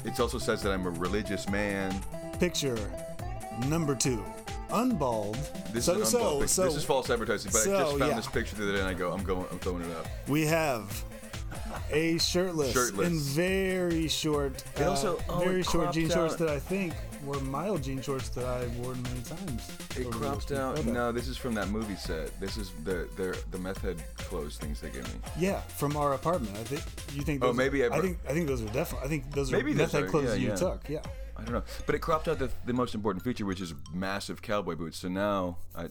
it 0.05 0.19
also 0.19 0.37
says 0.37 0.61
that 0.63 0.71
I'm 0.71 0.85
a 0.85 0.91
religious 0.91 1.49
man. 1.49 1.93
Picture 2.39 2.77
number 3.67 3.95
two, 3.95 4.23
unbald. 4.69 5.37
This 5.73 5.85
so 5.85 5.93
is 5.93 5.99
an 5.99 6.05
so 6.05 6.19
unbald 6.19 6.49
so 6.49 6.63
this 6.65 6.75
is 6.75 6.83
false 6.83 7.09
advertising, 7.09 7.51
but 7.51 7.61
I 7.61 7.65
just 7.65 7.97
found 7.97 8.11
yeah. 8.11 8.15
this 8.15 8.27
picture 8.27 8.55
the 8.55 8.63
other 8.63 8.73
day, 8.73 8.79
and 8.79 8.87
I 8.87 8.93
go, 8.93 9.11
I'm 9.11 9.23
going, 9.23 9.45
I'm 9.51 9.57
throwing 9.59 9.83
it 9.83 9.95
up. 9.97 10.05
we 10.27 10.45
have 10.45 11.03
a 11.91 12.17
shirtless, 12.17 12.73
Shirtless. 12.73 13.07
in 13.07 13.19
very 13.19 14.07
short, 14.07 14.63
It 14.75 14.81
uh, 14.81 14.89
also- 14.89 15.19
oh, 15.29 15.39
very 15.39 15.63
short 15.63 15.83
cropped 15.85 15.93
jean 15.95 16.09
shorts 16.09 16.35
that 16.35 16.49
I 16.49 16.59
think 16.59 16.93
were 17.25 17.39
mild 17.41 17.83
jean 17.83 18.01
shorts 18.01 18.29
that 18.29 18.45
I've 18.45 18.73
worn 18.77 19.01
many 19.03 19.21
times. 19.21 19.69
It 19.97 20.09
cropped 20.11 20.51
out. 20.51 20.77
photos. 20.77 20.93
No, 20.93 21.11
this 21.11 21.27
is 21.27 21.35
from 21.37 21.53
that 21.55 21.69
movie 21.69 21.95
set. 21.95 22.39
This 22.39 22.57
is 22.57 22.71
the 22.83 23.07
the 23.17 23.37
the 23.51 23.57
meth 23.57 23.81
head 23.81 24.01
clothes 24.17 24.57
things 24.57 24.79
they 24.81 24.89
gave 24.89 25.03
me. 25.13 25.19
Yeah, 25.37 25.59
from 25.61 25.97
our 25.97 26.13
apartment. 26.13 26.55
I 26.57 26.63
think 26.63 26.81
you 27.15 27.23
think. 27.23 27.43
Oh, 27.43 27.47
Those 27.47 27.55
maybe 27.57 27.83
I 27.83 27.87
I 27.87 27.89
brought- 27.89 28.01
think 28.03 28.17
I 28.29 28.33
think 28.33 28.47
those 28.47 28.61
are 28.61 28.67
definitely. 28.67 29.05
I 29.05 29.09
think 29.09 29.31
those 29.33 29.51
Maybe 29.51 29.71
are 29.71 29.75
those 29.75 29.93
method 29.93 30.05
are, 30.07 30.09
clothes 30.09 30.29
yeah, 30.29 30.35
you 30.35 30.47
yeah. 30.49 30.55
took. 30.55 30.89
Yeah. 30.89 31.01
I 31.35 31.43
don't 31.43 31.53
know, 31.53 31.63
but 31.85 31.93
it 31.93 31.99
cropped 31.99 32.27
out 32.27 32.39
the, 32.39 32.49
the 32.65 32.73
most 32.73 32.95
important 32.95 33.23
feature, 33.23 33.45
which 33.45 33.61
is 33.61 33.73
massive 33.93 34.41
cowboy 34.41 34.75
boots. 34.75 34.97
So 34.97 35.07
now 35.07 35.57
I, 35.75 35.87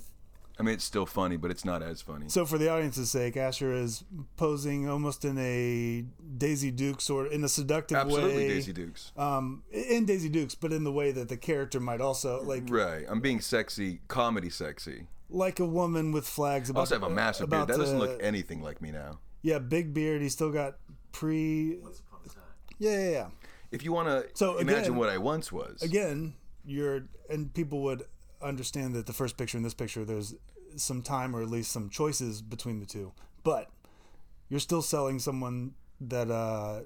I 0.59 0.63
mean, 0.63 0.75
it's 0.75 0.85
still 0.85 1.05
funny, 1.05 1.37
but 1.37 1.51
it's 1.51 1.65
not 1.67 1.83
as 1.83 2.01
funny. 2.01 2.29
So 2.29 2.47
for 2.47 2.57
the 2.57 2.71
audience's 2.71 3.11
sake, 3.11 3.37
Asher 3.37 3.75
is 3.75 4.05
posing 4.37 4.89
almost 4.89 5.25
in 5.25 5.37
a 5.37 6.05
Daisy 6.39 6.71
Duke 6.71 7.01
sort, 7.03 7.31
in 7.31 7.45
a 7.45 7.49
seductive 7.49 7.99
Absolutely, 7.99 8.29
way. 8.29 8.33
Absolutely, 8.35 8.55
Daisy 8.55 8.73
Dukes. 8.73 9.13
Um, 9.19 9.63
in 9.71 10.07
Daisy 10.07 10.29
Dukes, 10.31 10.55
but 10.55 10.73
in 10.73 10.85
the 10.85 10.93
way 10.93 11.13
that 11.13 11.29
the 11.29 11.37
character 11.37 11.79
might 11.79 12.01
also 12.01 12.43
like, 12.43 12.63
Right, 12.71 13.05
I'm 13.07 13.21
being 13.21 13.41
sexy, 13.41 14.01
comedy 14.09 14.49
sexy. 14.49 15.09
like 15.29 15.61
a 15.61 15.67
woman 15.67 16.11
with 16.13 16.27
flags. 16.27 16.71
I 16.71 16.73
About, 16.73 16.81
also 16.81 16.95
have 16.95 17.03
a 17.03 17.11
massive 17.11 17.51
beard. 17.51 17.65
about 17.65 17.69
That 17.75 17.79
doesn't 17.79 17.99
to- 17.99 18.07
look 18.07 18.23
anything 18.23 18.63
like 18.63 18.81
me 18.81 18.93
now. 18.93 19.19
Yeah, 19.43 19.59
big 19.59 19.93
beard. 19.93 20.23
He's 20.23 20.33
still 20.33 20.51
got 20.51 20.77
pre. 21.13 21.79
Yeah, 22.79 22.91
yeah, 22.99 23.11
yeah. 23.11 23.27
If 23.71 23.85
you 23.85 23.93
want 23.93 24.09
to 24.09 24.27
So, 24.35 24.59
imagine 24.59 24.81
again- 24.85 24.97
what 24.97 25.09
I 25.11 25.19
once 25.19 25.53
was, 25.53 25.83
Again, 25.83 26.35
you're 26.65 27.05
and 27.29 27.53
people 27.53 27.83
would 27.83 28.05
understand 28.43 28.95
that 28.95 29.07
the 29.07 29.12
first 29.12 29.37
picture 29.37 29.57
and 29.57 29.64
this 29.64 29.75
picture, 29.75 30.05
there's 30.05 30.35
some 30.76 31.02
time 31.02 31.35
or 31.35 31.43
at 31.43 31.49
least 31.49 31.73
some 31.73 31.88
choices 31.88 32.43
between 32.43 32.81
the 32.81 32.87
two, 32.87 33.12
but 33.45 33.71
you're 34.49 34.61
still 34.61 34.83
selling 34.83 35.19
someone 35.19 35.75
that 36.00 36.31
uh, 36.31 36.81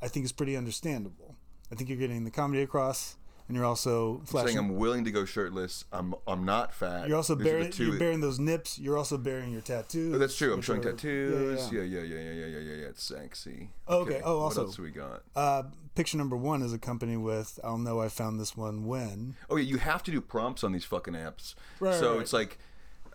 I 0.00 0.08
think 0.08 0.24
is 0.24 0.32
pretty 0.32 0.56
understandable. 0.56 1.36
I 1.70 1.74
think 1.74 1.88
you're 1.90 1.98
getting 1.98 2.24
the 2.24 2.30
comedy 2.30 2.62
across, 2.62 3.16
and 3.48 3.56
you're 3.56 3.64
also 3.64 4.16
saying 4.16 4.26
flashing. 4.26 4.58
I'm 4.58 4.76
willing 4.76 5.04
to 5.04 5.10
go 5.10 5.24
shirtless. 5.24 5.84
I'm 5.92 6.14
I'm 6.26 6.44
not 6.44 6.74
fat. 6.74 7.08
You're 7.08 7.16
also 7.16 7.36
bearing, 7.36 7.72
you're 7.76 7.98
bearing 7.98 8.20
those 8.20 8.38
nips. 8.38 8.78
You're 8.78 8.98
also 8.98 9.16
bearing 9.16 9.52
your 9.52 9.60
tattoos. 9.60 10.14
Oh, 10.14 10.18
that's 10.18 10.36
true. 10.36 10.52
I'm 10.52 10.62
showing 10.62 10.80
are- 10.80 10.92
tattoos. 10.92 11.72
yeah, 11.72 11.82
Yeah 11.82 12.00
yeah. 12.00 12.02
yeah. 12.02 12.20
yeah, 12.20 12.46
yeah, 12.46 12.58
yeah, 12.58 12.74
yeah. 12.74 12.86
It's 12.88 13.02
sexy. 13.02 13.70
Okay. 13.88 14.20
Oh, 14.24 14.40
also, 14.40 14.62
what 14.62 14.66
else 14.68 14.78
we 14.78 14.90
got? 14.90 15.22
Uh, 15.34 15.64
picture 15.94 16.18
number 16.18 16.36
one 16.36 16.62
is 16.62 16.72
accompanied 16.72 17.18
with 17.18 17.60
"I'll 17.62 17.78
know 17.78 18.00
I 18.00 18.08
found 18.08 18.40
this 18.40 18.56
one 18.56 18.86
when." 18.86 19.36
Oh 19.48 19.56
yeah, 19.56 19.64
you 19.64 19.78
have 19.78 20.02
to 20.04 20.10
do 20.10 20.20
prompts 20.20 20.64
on 20.64 20.72
these 20.72 20.84
fucking 20.84 21.14
apps. 21.14 21.54
Right, 21.78 21.94
so 21.94 22.14
right, 22.14 22.20
it's 22.22 22.32
like, 22.32 22.58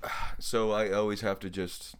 so 0.39 0.71
I 0.71 0.91
always 0.91 1.21
have 1.21 1.39
to 1.39 1.50
just 1.50 1.95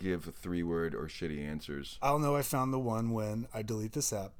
give 0.00 0.32
three 0.40 0.62
word 0.62 0.94
or 0.94 1.04
shitty 1.06 1.44
answers. 1.44 1.98
I'll 2.00 2.18
know 2.18 2.36
I 2.36 2.42
found 2.42 2.72
the 2.72 2.78
one 2.78 3.10
when 3.10 3.48
I 3.52 3.62
delete 3.62 3.92
this 3.92 4.12
app. 4.12 4.32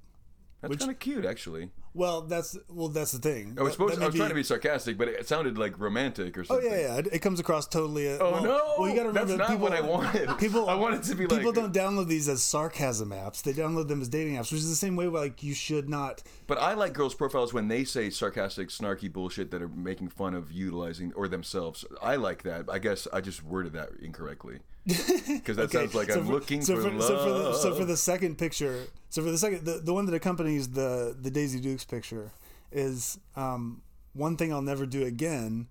That's 0.61 0.77
kind 0.77 0.91
of 0.91 0.99
cute, 0.99 1.25
actually. 1.25 1.71
Well, 1.95 2.23
that's 2.23 2.57
well, 2.69 2.89
that's 2.89 3.13
the 3.13 3.19
thing. 3.19 3.57
I 3.59 3.63
was 3.63 3.73
supposed. 3.73 3.97
that 3.97 4.03
I 4.03 4.07
was 4.07 4.15
may 4.15 4.19
trying 4.19 4.29
to 4.29 4.35
be 4.35 4.43
sarcastic, 4.43 4.99
but 4.99 5.09
it 5.09 5.27
sounded 5.27 5.59
like 5.59 5.79
romantic 5.79 6.37
or 6.39 6.45
something. 6.45 6.69
Oh 6.71 6.75
yeah, 6.75 6.81
yeah. 6.81 6.97
It, 6.99 7.09
it 7.15 7.19
comes 7.21 7.41
across 7.41 7.67
totally. 7.67 8.09
Uh, 8.09 8.19
Oh 8.21 8.33
well, 8.33 8.43
no! 8.43 8.75
Well, 8.79 8.89
you 8.89 8.95
got 8.95 9.03
to 9.03 9.09
remember 9.09 9.37
That's 9.37 9.39
not 9.39 9.49
people, 9.49 9.63
what 9.63 9.73
I 9.73 9.81
wanted. 9.81 10.29
People, 10.39 10.69
I 10.69 10.75
wanted 10.75 11.03
to 11.05 11.15
be 11.15 11.27
like 11.27 11.39
people 11.39 11.53
don't 11.53 11.73
download 11.73 12.07
these 12.07 12.29
as 12.29 12.43
sarcasm 12.43 13.11
apps. 13.11 13.43
They 13.43 13.53
download 13.53 13.89
them 13.89 14.01
as 14.01 14.09
dating 14.09 14.35
apps, 14.35 14.53
which 14.53 14.61
is 14.61 14.69
the 14.69 14.77
same 14.77 14.97
way. 14.97 15.09
Where, 15.09 15.23
like 15.23 15.43
you 15.43 15.55
should 15.55 15.89
not. 15.89 16.23
But 16.47 16.59
I 16.59 16.75
like 16.75 16.93
girls' 16.93 17.15
profiles 17.15 17.53
when 17.53 17.69
they 17.69 17.85
say 17.85 18.11
sarcastic, 18.11 18.69
snarky 18.69 19.13
bullshit 19.13 19.51
that 19.51 19.63
are 19.63 19.69
making 19.69 20.09
fun 20.09 20.35
of 20.35 20.53
utilizing 20.53 21.13
or 21.15 21.27
themselves. 21.27 21.85
I 22.03 22.17
like 22.17 22.43
that. 22.43 22.67
I 22.71 22.79
guess 22.79 23.09
I 23.13 23.21
just 23.21 23.43
worded 23.43 23.73
that 23.73 23.91
incorrectly 24.01 24.59
because 25.27 25.57
that 25.57 25.65
Okay, 25.65 25.79
sounds 25.79 25.95
like 25.95 26.11
so 26.11 26.21
I'm 26.21 26.27
for- 26.27 26.33
looking 26.33 26.63
so 26.63 26.77
for, 26.77 26.83
for, 26.83 26.91
love. 26.91 27.03
So 27.03 27.19
for, 27.25 27.31
the, 27.31 27.53
so 27.55 27.75
for 27.75 27.85
the 27.85 27.97
second 27.97 28.39
picture, 28.39 28.85
so 29.11 29.23
for 29.23 29.31
the 29.31 29.39
second, 29.39 29.65
the, 29.65 29.81
the 29.85 29.93
one 29.93 30.07
that 30.07 30.15
accompanies 30.15 30.71
the 30.71 31.15
the 31.21 31.31
Daisy 31.31 31.61
Dukes 31.61 31.85
picture 31.85 32.33
is 32.73 33.19
um, 33.37 33.83
one 34.15 34.37
thing 34.37 34.53
I'll 34.53 34.63
never 34.63 34.87
do 34.87 35.05
again. 35.05 35.69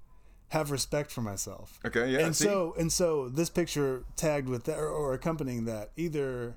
Have 0.52 0.72
respect 0.72 1.12
for 1.12 1.22
myself. 1.22 1.78
Okay, 1.86 2.10
yeah, 2.12 2.20
And 2.20 2.34
see? 2.34 2.46
so 2.46 2.74
and 2.80 2.90
so 2.94 3.28
this 3.28 3.50
picture 3.50 4.04
tagged 4.16 4.48
with 4.48 4.64
that 4.66 4.78
or, 4.78 4.88
or 4.88 5.14
accompanying 5.14 5.66
that 5.66 5.92
either 5.98 6.56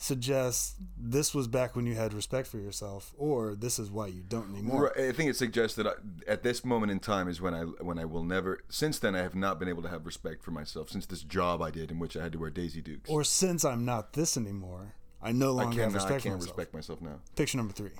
suggests 0.00 0.76
this 0.96 1.34
was 1.34 1.48
back 1.48 1.74
when 1.76 1.84
you 1.84 1.94
had 1.94 2.14
respect 2.14 2.46
for 2.46 2.58
yourself, 2.58 3.12
or 3.18 3.54
this 3.54 3.78
is 3.78 3.90
why 3.90 4.06
you 4.06 4.22
don't 4.22 4.50
anymore. 4.52 4.92
Right, 4.96 5.08
I 5.08 5.12
think 5.12 5.28
it 5.28 5.36
suggests 5.36 5.76
that 5.76 5.86
I, 5.86 5.92
at 6.26 6.42
this 6.44 6.64
moment 6.64 6.92
in 6.92 7.00
time 7.00 7.28
is 7.28 7.40
when 7.40 7.52
I 7.52 7.62
when 7.62 7.98
I 7.98 8.04
will 8.04 8.22
never. 8.24 8.60
Since 8.68 9.00
then, 9.00 9.14
I 9.14 9.22
have 9.22 9.34
not 9.34 9.58
been 9.58 9.68
able 9.68 9.82
to 9.82 9.88
have 9.88 10.06
respect 10.06 10.42
for 10.42 10.52
myself. 10.52 10.88
Since 10.90 11.06
this 11.06 11.22
job 11.22 11.60
I 11.60 11.70
did 11.70 11.90
in 11.90 11.98
which 11.98 12.16
I 12.16 12.22
had 12.22 12.32
to 12.32 12.38
wear 12.38 12.50
Daisy 12.50 12.80
Dukes, 12.80 13.10
Or 13.10 13.24
since 13.24 13.64
I'm 13.64 13.84
not 13.84 14.12
this 14.12 14.36
anymore, 14.36 14.94
I 15.20 15.32
no 15.32 15.48
I 15.58 15.64
longer 15.64 15.82
have 15.82 15.92
cannot. 15.92 16.00
I 16.00 16.04
respect 16.04 16.22
for 16.22 16.28
can't 16.28 16.34
myself. 16.40 16.56
respect 16.58 16.74
myself 16.74 17.00
now. 17.02 17.20
Picture 17.36 17.56
number 17.58 17.72
three. 17.74 17.90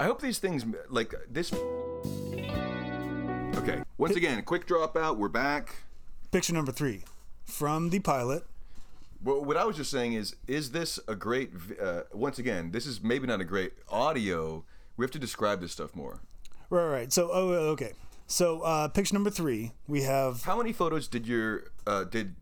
I 0.00 0.04
hope 0.04 0.22
these 0.22 0.38
things 0.38 0.64
like 0.88 1.14
this. 1.30 1.52
Okay, 3.56 3.82
once 3.98 4.16
again, 4.16 4.42
quick 4.42 4.66
dropout. 4.66 5.16
We're 5.16 5.28
back. 5.28 5.74
Picture 6.30 6.52
number 6.52 6.72
three. 6.72 7.04
From 7.44 7.90
the 7.90 7.98
pilot. 7.98 8.44
Well, 9.22 9.44
what 9.44 9.56
I 9.56 9.64
was 9.64 9.76
just 9.76 9.90
saying 9.90 10.12
is, 10.12 10.36
is 10.46 10.70
this 10.70 11.00
a 11.08 11.14
great? 11.14 11.50
Uh, 11.80 12.02
once 12.12 12.38
again, 12.38 12.70
this 12.70 12.86
is 12.86 13.02
maybe 13.02 13.26
not 13.26 13.40
a 13.40 13.44
great 13.44 13.72
audio. 13.88 14.64
We 14.96 15.04
have 15.04 15.10
to 15.12 15.18
describe 15.18 15.60
this 15.60 15.72
stuff 15.72 15.94
more. 15.94 16.20
Right, 16.70 16.86
right. 16.86 17.12
So, 17.12 17.30
oh, 17.32 17.48
okay. 17.72 17.92
So, 18.26 18.60
uh, 18.60 18.88
picture 18.88 19.14
number 19.14 19.30
three, 19.30 19.72
we 19.86 20.02
have 20.02 20.42
How 20.42 20.56
many 20.56 20.72
photos 20.72 21.08
did 21.08 21.26
your 21.26 21.64
uh, 21.86 22.04
did? 22.04 22.34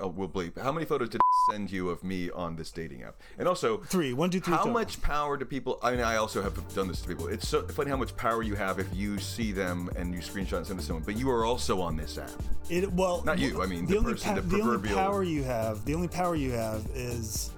Oh, 0.00 0.08
we'll 0.08 0.28
bleep. 0.28 0.60
How 0.60 0.72
many 0.72 0.86
photos 0.86 1.08
did 1.10 1.20
send 1.50 1.70
you 1.70 1.90
of 1.90 2.02
me 2.04 2.30
on 2.30 2.56
this 2.56 2.70
dating 2.70 3.02
app? 3.02 3.16
And 3.38 3.48
also, 3.48 3.78
three. 3.78 4.12
One, 4.12 4.30
two, 4.30 4.40
three. 4.40 4.52
How 4.52 4.58
total. 4.58 4.72
much 4.72 5.00
power 5.02 5.36
do 5.36 5.44
people? 5.44 5.78
I 5.82 5.90
mean, 5.90 6.00
I 6.00 6.16
also 6.16 6.42
have 6.42 6.74
done 6.74 6.88
this 6.88 7.00
to 7.02 7.08
people. 7.08 7.28
It's 7.28 7.48
so 7.48 7.62
funny 7.62 7.90
how 7.90 7.96
much 7.96 8.16
power 8.16 8.42
you 8.42 8.54
have 8.54 8.78
if 8.78 8.88
you 8.94 9.18
see 9.18 9.52
them 9.52 9.90
and 9.96 10.14
you 10.14 10.20
screenshot 10.20 10.58
and 10.58 10.66
send 10.66 10.80
to 10.80 10.84
someone. 10.84 11.04
But 11.04 11.16
you 11.16 11.30
are 11.30 11.44
also 11.44 11.80
on 11.80 11.96
this 11.96 12.18
app. 12.18 12.30
It 12.70 12.90
well, 12.92 13.22
Not 13.24 13.38
you, 13.38 13.62
I 13.62 13.66
mean, 13.66 13.86
the, 13.86 13.92
the 13.92 13.98
only 13.98 14.12
person, 14.12 14.34
the 14.36 14.40
the 14.42 14.60
only 14.60 14.88
power 14.88 15.22
you 15.22 15.42
have, 15.42 15.84
the 15.84 15.94
only 15.94 16.08
power 16.08 16.34
you 16.34 16.52
have 16.52 16.86
is 16.94 17.50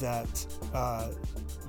that 0.00 0.46
uh, 0.72 1.10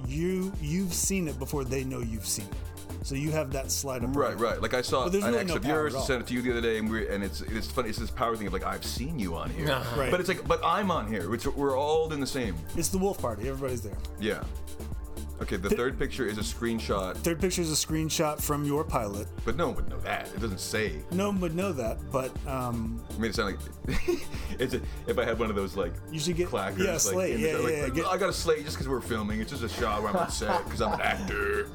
you 0.07 0.51
you've 0.61 0.93
seen 0.93 1.27
it 1.27 1.37
before 1.39 1.63
they 1.63 1.83
know 1.83 1.99
you've 1.99 2.25
seen 2.25 2.45
it. 2.45 2.64
So 3.05 3.13
you 3.13 3.29
have 3.31 3.51
that 3.51 3.71
slide 3.71 4.03
up. 4.03 4.15
Right, 4.15 4.35
right. 4.39 4.59
Like 4.59 4.73
I 4.73 4.81
saw 4.81 5.01
But 5.03 5.05
an 5.05 5.11
there's 5.13 5.23
really 5.25 5.37
ex 5.37 5.49
no 5.51 5.55
of 5.57 5.65
yours 5.65 5.93
at 5.93 6.01
sent 6.05 6.21
it 6.23 6.27
to 6.27 6.33
you 6.33 6.41
the 6.41 6.49
other 6.49 6.61
day, 6.61 6.79
and 6.79 6.89
we 6.89 7.07
and 7.07 7.23
it's 7.23 7.41
it's 7.41 7.67
funny. 7.67 7.89
It's 7.89 7.99
this 7.99 8.09
power 8.09 8.35
thing 8.35 8.47
of 8.47 8.53
like 8.53 8.63
I've 8.65 8.83
seen 8.83 9.19
you 9.19 9.35
on 9.35 9.51
here, 9.51 9.67
Right. 9.95 10.09
but 10.09 10.19
it's 10.19 10.27
like 10.27 10.47
but 10.47 10.59
I'm 10.65 10.89
on 10.89 11.07
here. 11.07 11.29
Which 11.29 11.45
we're 11.45 11.77
all 11.77 12.11
in 12.11 12.19
the 12.19 12.25
same. 12.25 12.55
It's 12.75 12.89
the 12.89 12.97
wolf 12.97 13.19
party. 13.21 13.47
Everybody's 13.47 13.81
there. 13.83 13.97
Yeah. 14.19 14.43
Okay. 15.39 15.57
The 15.57 15.69
third 15.69 15.99
picture 15.99 16.25
is 16.25 16.37
a 16.39 16.41
screenshot, 16.41 17.15
Third 17.17 17.39
picture 17.39 17.61
is 17.61 17.71
a 17.71 17.75
screenshot 17.75 18.41
from 18.41 18.63
your 18.65 18.83
pilot. 18.83 19.27
but 19.43 19.55
no 19.55 19.67
one 19.67 19.75
would 19.75 19.89
know 19.89 19.99
that. 19.99 20.27
It 20.33 20.39
doesn't 20.39 20.59
say. 20.61 20.95
No 21.11 21.27
one 21.27 21.39
would 21.41 21.53
know 21.53 21.73
that, 21.73 21.99
but 22.11 22.31
um, 22.47 23.03
I 23.15 23.19
made 23.19 23.29
it 23.31 23.35
sound 23.35 23.55
like 23.87 23.99
it's 24.59 24.73
a, 24.73 24.81
if 25.07 25.19
I 25.19 25.25
had 25.25 25.37
one 25.37 25.49
of 25.51 25.55
those 25.57 25.75
like 25.75 25.93
You 26.09 26.19
should 26.21 26.37
get- 26.37 26.47
clackers, 26.47 26.79
yeah, 26.79 26.91
like, 26.93 26.99
slate, 27.01 27.35
in 27.35 27.41
the- 27.41 27.47
yeah, 27.49 27.57
like, 27.57 27.73
yeah, 27.73 27.83
like, 27.83 27.93
get- 27.93 28.05
I 28.07 28.17
got 28.17 28.29
a 28.29 28.33
slate 28.33 28.63
just 28.63 28.77
because 28.77 28.87
we're 28.87 29.01
filming. 29.01 29.41
It's 29.41 29.51
just 29.51 29.61
a 29.63 29.69
shot 29.69 30.01
where 30.01 30.09
I'm 30.11 30.15
on 30.17 30.31
set 30.31 30.63
because 30.63 30.81
I'm 30.81 30.93
an 30.93 31.01
actor. 31.01 31.67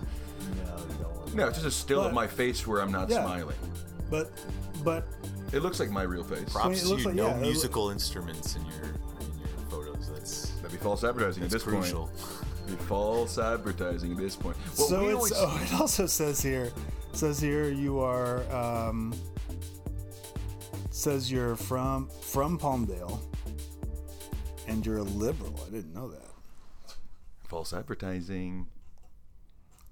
No, 1.34 1.46
it's 1.48 1.58
just 1.58 1.66
a 1.66 1.70
still 1.70 2.00
of 2.00 2.06
But- 2.06 2.14
my 2.14 2.26
face 2.26 2.66
where 2.66 2.80
I'm 2.80 2.92
not 2.92 3.08
Yeah. 3.08 3.22
smiling. 3.24 3.56
but 4.10 4.30
but 4.82 5.06
It 5.52 5.60
looks 5.62 5.78
like 5.80 5.90
my 5.90 6.02
real 6.02 6.24
face. 6.24 6.38
mean, 6.38 6.46
Props 6.46 6.78
it 6.78 6.82
to 6.82 6.88
looks 6.88 7.02
you. 7.02 7.08
like- 7.08 7.16
no 7.16 7.26
yeah, 7.28 7.34
it 7.34 7.40
loo- 7.40 7.42
musical 7.42 7.90
instruments 7.90 8.56
in 8.56 8.64
your 8.66 8.84
in 8.84 9.38
your 9.38 9.48
photos. 9.68 10.08
That's 10.12 10.50
That'd 10.56 10.72
be 10.72 10.76
false 10.78 11.04
advertising 11.04 11.42
at 11.44 11.50
that's 11.50 11.64
this 11.64 11.72
crucial. 11.72 12.06
point. 12.06 12.66
Be 12.66 12.76
false 12.86 13.38
advertising 13.38 14.12
at 14.12 14.18
this 14.18 14.36
point. 14.36 14.56
Well, 14.78 14.88
so 14.88 15.00
we 15.00 15.06
it's 15.08 15.14
always- 15.16 15.32
oh, 15.36 15.60
it 15.74 15.80
also 15.80 16.06
says 16.06 16.40
here 16.40 16.72
says 17.12 17.40
here 17.40 17.68
you 17.70 17.98
are 18.00 18.42
um, 18.54 19.12
says 20.90 21.30
you're 21.30 21.56
from 21.56 22.08
from 22.22 22.58
Palmdale 22.58 23.20
and 24.66 24.84
you're 24.86 24.98
a 24.98 25.02
liberal. 25.02 25.58
I 25.66 25.70
didn't 25.70 25.94
know 25.94 26.08
that. 26.08 26.26
false 27.48 27.72
advertising. 27.72 28.68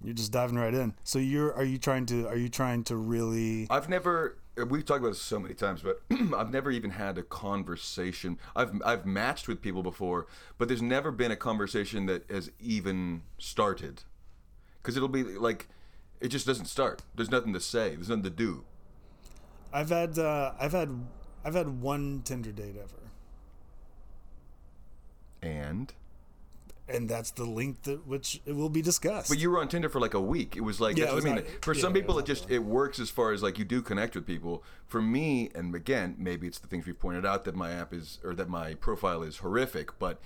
You're 0.02 0.14
just 0.14 0.32
diving 0.32 0.56
right 0.56 0.74
in. 0.74 0.94
So 1.02 1.18
you're 1.18 1.52
are 1.54 1.64
you 1.64 1.78
trying 1.78 2.06
to 2.06 2.26
are 2.28 2.36
you 2.36 2.48
trying 2.48 2.84
to 2.84 2.96
really 2.96 3.66
I've 3.70 3.88
never. 3.88 4.38
We've 4.56 4.84
talked 4.84 5.00
about 5.00 5.10
this 5.10 5.22
so 5.22 5.38
many 5.38 5.54
times, 5.54 5.82
but 5.82 6.02
I've 6.36 6.50
never 6.50 6.72
even 6.72 6.90
had 6.90 7.16
a 7.16 7.22
conversation. 7.22 8.38
I've 8.56 8.80
I've 8.84 9.06
matched 9.06 9.48
with 9.48 9.62
people 9.62 9.82
before, 9.82 10.26
but 10.56 10.68
there's 10.68 10.82
never 10.82 11.12
been 11.12 11.30
a 11.30 11.36
conversation 11.36 12.06
that 12.06 12.28
has 12.30 12.50
even 12.60 13.22
started. 13.38 14.02
Because 14.82 14.96
it'll 14.96 15.08
be 15.08 15.22
like, 15.22 15.68
it 16.20 16.28
just 16.28 16.46
doesn't 16.46 16.66
start. 16.66 17.02
There's 17.14 17.30
nothing 17.30 17.52
to 17.52 17.60
say. 17.60 17.94
There's 17.94 18.08
nothing 18.08 18.24
to 18.24 18.30
do. 18.30 18.64
I've 19.72 19.90
had 19.90 20.18
uh, 20.18 20.52
I've 20.58 20.72
had 20.72 20.90
I've 21.44 21.54
had 21.54 21.80
one 21.80 22.22
Tinder 22.24 22.52
date 22.52 22.76
ever. 22.76 23.10
And 25.40 25.92
And 26.88 27.08
that's 27.08 27.30
the 27.32 27.44
link 27.44 27.82
that 27.82 28.06
which 28.06 28.40
it 28.46 28.54
will 28.56 28.68
be 28.70 28.82
discussed. 28.82 29.28
but 29.28 29.38
you 29.38 29.50
were 29.50 29.60
on 29.60 29.68
Tinder 29.68 29.88
for 29.88 30.00
like 30.00 30.14
a 30.14 30.20
week. 30.20 30.56
It 30.56 30.62
was 30.62 30.80
like 30.80 30.96
Yeah, 30.96 31.04
that's 31.06 31.14
was 31.16 31.24
what 31.24 31.30
I 31.32 31.34
mean. 31.36 31.44
not- 31.44 31.64
for 31.64 31.74
yeah, 31.74 31.80
some 31.82 31.92
people, 31.92 32.14
was 32.14 32.24
it 32.24 32.26
just 32.26 32.50
it 32.50 32.60
works 32.60 32.98
as 32.98 33.10
far 33.10 33.32
as 33.32 33.42
like 33.42 33.58
you 33.58 33.64
do 33.64 33.82
connect 33.82 34.14
with 34.14 34.26
people. 34.26 34.64
For 34.86 35.02
me, 35.02 35.50
and 35.54 35.74
again, 35.74 36.16
maybe 36.18 36.46
it's 36.46 36.58
the 36.58 36.66
things 36.68 36.86
we 36.86 36.92
pointed 36.94 37.26
out 37.26 37.44
that 37.44 37.54
my 37.54 37.72
app 37.72 37.92
is 37.92 38.18
or 38.24 38.34
that 38.34 38.48
my 38.48 38.74
profile 38.74 39.22
is 39.22 39.38
horrific, 39.38 39.98
but 39.98 40.20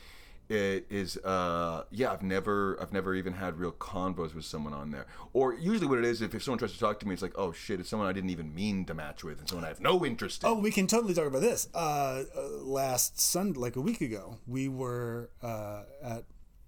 it 0.49 0.85
is 0.91 1.17
uh 1.19 1.85
yeah 1.93 2.11
i've 2.13 2.21
never 2.23 2.77
i've 2.83 2.93
never 2.93 3.15
even 3.15 3.33
had 3.33 3.57
real 3.59 3.71
convos 3.73 4.35
with 4.35 4.45
someone 4.45 4.75
on 4.75 4.91
there 4.91 5.07
or 5.33 5.55
usually 5.55 5.87
what 5.87 5.99
it 5.99 6.05
is 6.05 6.21
if, 6.21 6.35
if 6.35 6.43
someone 6.43 6.59
tries 6.59 6.73
to 6.73 6.79
talk 6.81 6.99
to 6.99 7.07
me 7.07 7.13
it's 7.15 7.23
like 7.23 7.33
oh 7.37 7.53
shit 7.53 7.79
it's 7.79 7.89
someone 7.89 8.09
i 8.09 8.13
didn't 8.13 8.29
even 8.29 8.53
mean 8.53 8.85
to 8.85 8.93
match 8.93 9.23
with 9.23 9.39
and 9.39 9.49
someone 9.49 9.65
i 9.65 9.69
have 9.69 9.81
no 9.81 10.05
interest 10.05 10.43
in 10.43 10.49
Oh, 10.51 10.55
we 10.59 10.73
can 10.73 10.89
totally 10.89 11.15
talk 11.15 11.27
about 11.29 11.43
this. 11.43 11.69
Uh, 11.73 12.25
uh, 12.37 12.43
last 12.61 13.21
Sunday, 13.21 13.59
like 13.59 13.77
a 13.77 13.81
week 13.81 14.01
ago, 14.01 14.39
we 14.47 14.67
were 14.69 15.31
uh, 15.43 15.85
at 16.03 16.25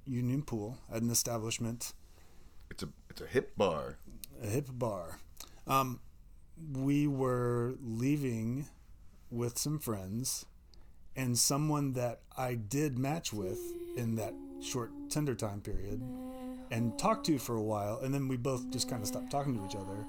Union 0.06 0.42
Pool 0.42 0.78
at 0.92 1.02
an 1.02 1.10
establishment, 1.10 1.92
it's 2.70 2.82
a 2.82 2.88
it's 3.10 3.20
a 3.20 3.26
hip 3.26 3.56
bar 3.56 3.98
a 4.42 4.46
hip 4.46 4.68
bar. 4.72 5.18
Um, 5.66 6.00
we 6.72 7.06
were 7.06 7.74
leaving 7.80 8.66
with 9.30 9.58
some 9.58 9.78
friends 9.78 10.46
and 11.16 11.38
someone 11.38 11.92
that 11.94 12.20
I 12.36 12.54
did 12.54 12.98
match 12.98 13.32
with 13.32 13.58
in 13.96 14.16
that 14.16 14.34
short 14.60 14.90
Tinder 15.10 15.34
time 15.34 15.60
period 15.60 16.02
and 16.70 16.98
talked 16.98 17.26
to 17.26 17.38
for 17.38 17.56
a 17.56 17.62
while, 17.62 18.00
and 18.02 18.12
then 18.12 18.28
we 18.28 18.36
both 18.36 18.70
just 18.70 18.88
kind 18.88 19.02
of 19.02 19.08
stopped 19.08 19.30
talking 19.30 19.56
to 19.56 19.64
each 19.64 19.76
other. 19.76 20.06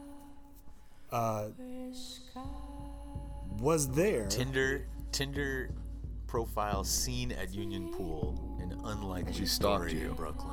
Uh, 1.11 1.49
was 3.59 3.89
there? 3.89 4.27
Tinder 4.27 4.87
Tinder 5.11 5.69
profile 6.27 6.83
seen 6.83 7.31
at 7.31 7.53
Union 7.53 7.89
Pool, 7.93 8.33
an 8.85 8.97
unlikely 8.97 9.33
She 9.33 9.45
stalked 9.45 9.91
you. 9.91 10.09
in 10.09 10.13
Brooklyn. 10.13 10.51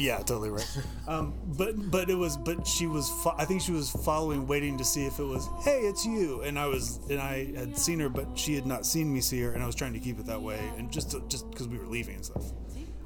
Yeah, 0.00 0.18
totally 0.18 0.50
right. 0.50 0.78
Um, 1.08 1.34
but 1.56 1.90
but 1.90 2.08
it 2.10 2.14
was 2.14 2.36
but 2.36 2.66
she 2.66 2.86
was 2.86 3.08
fo- 3.22 3.34
I 3.36 3.44
think 3.44 3.60
she 3.60 3.72
was 3.72 3.90
following, 3.90 4.46
waiting 4.46 4.78
to 4.78 4.84
see 4.84 5.04
if 5.06 5.18
it 5.18 5.24
was 5.24 5.48
hey 5.62 5.80
it's 5.80 6.04
you, 6.06 6.40
and 6.42 6.58
I 6.58 6.66
was 6.66 6.98
and 7.10 7.20
I 7.20 7.52
had 7.54 7.76
seen 7.78 8.00
her, 8.00 8.08
but 8.08 8.38
she 8.38 8.54
had 8.54 8.66
not 8.66 8.84
seen 8.86 9.12
me 9.12 9.20
see 9.20 9.40
her, 9.42 9.52
and 9.52 9.62
I 9.62 9.66
was 9.66 9.74
trying 9.74 9.92
to 9.92 10.00
keep 10.00 10.18
it 10.18 10.26
that 10.26 10.40
way, 10.40 10.58
and 10.78 10.90
just 10.90 11.10
to, 11.12 11.20
just 11.28 11.50
because 11.50 11.68
we 11.68 11.78
were 11.78 11.86
leaving 11.86 12.16
and 12.16 12.24
stuff. 12.24 12.44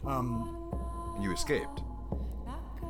and 0.05 1.23
you 1.25 1.33
escaped 1.33 1.83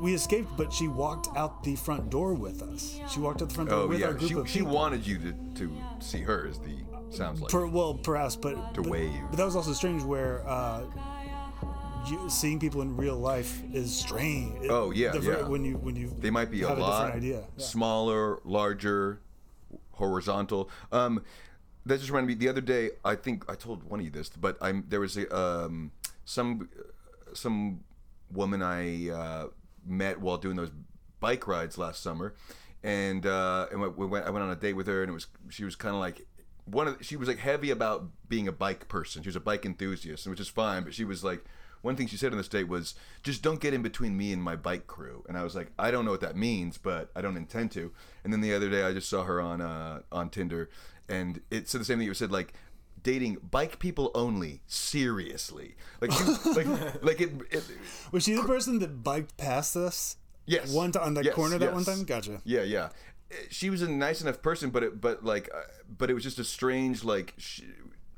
We 0.00 0.14
escaped, 0.14 0.50
but 0.56 0.72
she 0.72 0.86
walked 0.88 1.28
out 1.36 1.64
the 1.64 1.74
front 1.76 2.10
door 2.10 2.34
with 2.34 2.62
us. 2.62 3.00
She 3.10 3.18
walked 3.20 3.42
out 3.42 3.48
the 3.48 3.54
front 3.54 3.70
door 3.70 3.80
oh 3.80 3.86
with 3.88 4.00
yeah 4.00 4.08
our 4.08 4.12
group 4.14 4.30
she, 4.30 4.34
of 4.38 4.48
she 4.48 4.58
people. 4.60 4.74
wanted 4.74 5.06
you 5.06 5.18
to 5.18 5.32
to 5.56 5.72
see 6.00 6.20
her 6.20 6.46
as 6.46 6.58
the 6.60 6.76
sounds 7.10 7.40
like 7.40 7.50
Per, 7.50 7.66
well, 7.66 7.94
perhaps, 7.94 8.36
but 8.36 8.74
To 8.74 8.82
but, 8.82 8.90
wave. 8.90 9.10
But 9.30 9.38
that 9.38 9.44
was 9.46 9.56
also 9.56 9.72
strange, 9.72 10.02
where 10.02 10.46
uh, 10.46 10.82
you, 12.10 12.30
seeing 12.30 12.58
people 12.58 12.82
in 12.82 12.96
real 12.96 13.16
life 13.16 13.62
is 13.72 13.94
strange. 13.94 14.66
Oh, 14.68 14.90
yeah, 14.90 15.12
The 15.12 15.20
yeah. 15.20 15.48
When 15.48 15.64
you 15.64 15.76
when 15.76 15.96
you 15.96 16.14
they 16.18 16.30
might 16.30 16.50
be 16.50 16.62
a 16.62 16.72
a 16.72 16.74
lot. 16.74 17.22
Yeah. 17.22 17.40
smaller, 17.56 18.40
larger, 18.44 19.20
horizontal. 19.92 20.70
Um, 20.92 21.22
that 21.86 21.98
just 21.98 22.10
reminded 22.10 22.28
me. 22.28 22.34
The 22.34 22.48
other 22.48 22.60
day, 22.60 22.90
I 23.04 23.14
think 23.14 23.50
I 23.50 23.54
told 23.54 23.84
one 23.84 24.00
of 24.00 24.04
you 24.06 24.12
this, 24.12 24.28
but 24.28 24.56
I'm 24.60 24.84
there 24.88 25.00
was 25.00 25.16
a 25.16 25.34
um, 25.36 25.92
some 26.24 26.68
some 27.32 27.80
woman 28.32 28.62
I 28.62 29.10
uh, 29.10 29.46
met 29.86 30.20
while 30.20 30.38
doing 30.38 30.56
those 30.56 30.70
bike 31.20 31.46
rides 31.46 31.78
last 31.78 32.02
summer, 32.02 32.34
and 32.82 33.24
uh, 33.26 33.66
and 33.72 33.80
we 33.96 34.06
went. 34.06 34.26
I 34.26 34.30
went 34.30 34.44
on 34.44 34.50
a 34.50 34.56
date 34.56 34.74
with 34.74 34.86
her, 34.86 35.02
and 35.02 35.10
it 35.10 35.14
was 35.14 35.26
she 35.48 35.64
was 35.64 35.76
kind 35.76 35.94
of 35.94 36.00
like 36.00 36.26
one 36.66 36.88
of 36.88 36.96
she 37.00 37.16
was 37.16 37.28
like 37.28 37.38
heavy 37.38 37.70
about 37.70 38.08
being 38.28 38.48
a 38.48 38.52
bike 38.52 38.88
person. 38.88 39.22
She 39.22 39.28
was 39.28 39.36
a 39.36 39.40
bike 39.40 39.64
enthusiast, 39.64 40.26
which 40.26 40.40
is 40.40 40.48
fine. 40.48 40.84
But 40.84 40.94
she 40.94 41.04
was 41.04 41.24
like 41.24 41.44
one 41.82 41.96
thing 41.96 42.06
she 42.06 42.16
said 42.16 42.32
on 42.32 42.38
this 42.38 42.48
date 42.48 42.68
was 42.68 42.94
just 43.22 43.42
don't 43.42 43.60
get 43.60 43.74
in 43.74 43.82
between 43.82 44.16
me 44.16 44.32
and 44.32 44.42
my 44.42 44.56
bike 44.56 44.86
crew. 44.86 45.24
And 45.28 45.36
I 45.38 45.44
was 45.44 45.54
like, 45.54 45.70
I 45.78 45.90
don't 45.90 46.04
know 46.04 46.10
what 46.10 46.20
that 46.20 46.36
means, 46.36 46.78
but 46.78 47.10
I 47.14 47.20
don't 47.20 47.36
intend 47.36 47.70
to. 47.72 47.92
And 48.24 48.32
then 48.32 48.40
the 48.40 48.54
other 48.54 48.68
day 48.68 48.82
I 48.82 48.92
just 48.92 49.08
saw 49.08 49.24
her 49.24 49.40
on 49.40 49.60
uh, 49.60 50.00
on 50.10 50.30
Tinder, 50.30 50.68
and 51.08 51.40
it 51.50 51.68
said 51.68 51.80
the 51.80 51.84
same 51.84 51.98
thing. 51.98 52.06
you 52.06 52.14
said 52.14 52.32
like 52.32 52.52
dating 53.02 53.36
bike 53.50 53.78
people 53.78 54.10
only 54.12 54.60
seriously 54.66 55.76
like 56.00 56.10
you, 56.18 56.36
like 56.54 57.02
like 57.02 57.20
it, 57.20 57.30
it 57.50 57.62
Was 58.10 58.24
she 58.24 58.34
the 58.34 58.42
person 58.42 58.80
that 58.80 59.02
biked 59.04 59.36
past 59.36 59.76
us? 59.76 60.16
Yes. 60.46 60.72
One 60.72 60.92
time 60.92 61.02
on 61.04 61.14
that 61.14 61.24
Yes, 61.24 61.34
corner 61.34 61.58
that 61.58 61.72
one 61.74 61.84
time. 61.84 62.04
Gotcha. 62.04 62.40
Yeah, 62.44 62.62
yeah. 62.62 62.88
She 63.50 63.68
was 63.68 63.82
a 63.82 63.88
nice 63.88 64.22
enough 64.22 64.40
person, 64.40 64.70
but 64.70 64.82
it, 64.82 65.00
but 65.00 65.22
like, 65.22 65.50
uh, 65.54 65.60
but 65.98 66.08
it 66.10 66.14
was 66.14 66.22
just 66.22 66.38
a 66.38 66.44
strange 66.44 67.04
like. 67.04 67.34
She, 67.36 67.64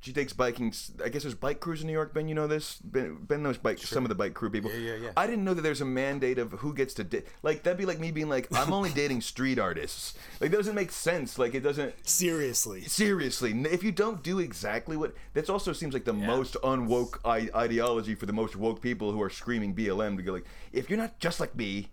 she 0.01 0.13
takes 0.15 0.33
biking. 0.33 0.73
I 1.05 1.11
guess 1.11 1.23
there's 1.23 1.35
bike 1.35 1.61
crews 1.61 1.83
in 1.83 1.87
New 1.87 1.93
York. 1.93 2.15
Ben, 2.15 2.27
you 2.27 2.35
know 2.35 2.47
this. 2.47 2.77
Ben, 2.83 3.17
ben 3.21 3.43
knows 3.43 3.59
bike. 3.59 3.79
Some 3.79 4.05
of 4.05 4.09
the 4.09 4.15
bike 4.15 4.33
crew 4.33 4.49
people. 4.49 4.71
Yeah, 4.71 4.95
yeah, 4.95 4.95
yeah. 4.95 5.11
I 5.17 5.27
didn't 5.27 5.45
know 5.45 5.53
that 5.53 5.61
there's 5.63 5.83
a 5.83 5.87
mandate 5.87 6.39
of 6.39 6.53
who 6.53 6.73
gets 6.73 6.95
to 6.95 7.05
date. 7.05 7.27
Like 7.43 7.63
that'd 7.63 7.77
be 7.79 7.85
like 7.85 8.01
me 8.01 8.11
being 8.11 8.29
like, 8.29 8.49
I'm 8.53 8.73
only 8.73 8.91
dating 8.91 9.21
street 9.21 9.59
artists. 9.59 10.15
Like 10.41 10.51
that 10.53 10.57
doesn't 10.57 10.75
make 10.75 10.91
sense. 10.91 11.39
Like 11.39 11.55
it 11.55 11.61
doesn't. 11.61 11.95
Seriously. 12.09 12.83
Seriously, 12.83 13.53
if 13.71 13.83
you 13.85 13.93
don't 13.93 14.23
do 14.23 14.39
exactly 14.39 14.97
what 14.97 15.15
that 15.35 15.51
also 15.51 15.73
seems 15.73 15.93
like 15.93 16.05
the 16.05 16.13
most 16.15 16.55
unwoke 16.63 17.19
I- 17.25 17.51
ideology 17.55 18.15
for 18.15 18.25
the 18.27 18.33
most 18.33 18.57
woke 18.57 18.81
people 18.81 19.13
who 19.13 19.21
are 19.21 19.31
screaming 19.31 19.75
BLM 19.75 20.17
to 20.17 20.23
go 20.23 20.33
like, 20.33 20.47
if 20.73 20.89
you're 20.89 20.99
not 20.99 21.19
just 21.19 21.41
like 21.41 21.55
me, 21.55 21.91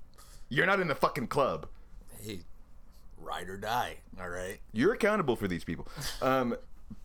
you're 0.49 0.65
not 0.65 0.79
in 0.79 0.87
the 0.87 0.95
fucking 0.95 1.27
club. 1.27 1.67
Hey, 2.21 2.39
ride 3.17 3.49
or 3.49 3.57
die. 3.57 3.97
All 4.19 4.29
right. 4.29 4.59
You're 4.71 4.93
accountable 4.93 5.35
for 5.35 5.47
these 5.47 5.63
people. 5.63 5.87
Um, 6.21 6.55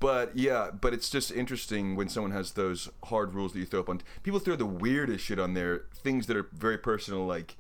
but 0.01 0.37
yeah, 0.37 0.71
but 0.71 0.93
it's 0.93 1.11
just 1.11 1.31
interesting 1.31 1.97
when 1.97 2.09
someone 2.09 2.33
has 2.33 2.53
those 2.53 2.89
hard 3.05 3.35
rules 3.35 3.53
that 3.53 3.59
you 3.59 3.67
throw 3.67 3.81
up 3.81 3.89
on. 3.89 4.01
People 4.23 4.41
throw 4.41 4.57
the 4.57 4.67
weirdest 4.67 5.25
shit 5.25 5.39
on 5.39 5.55
there, 5.55 5.85
things 5.95 6.27
that 6.27 6.37
are 6.37 6.49
very 6.53 6.79
personal, 6.79 7.27
like. 7.27 7.57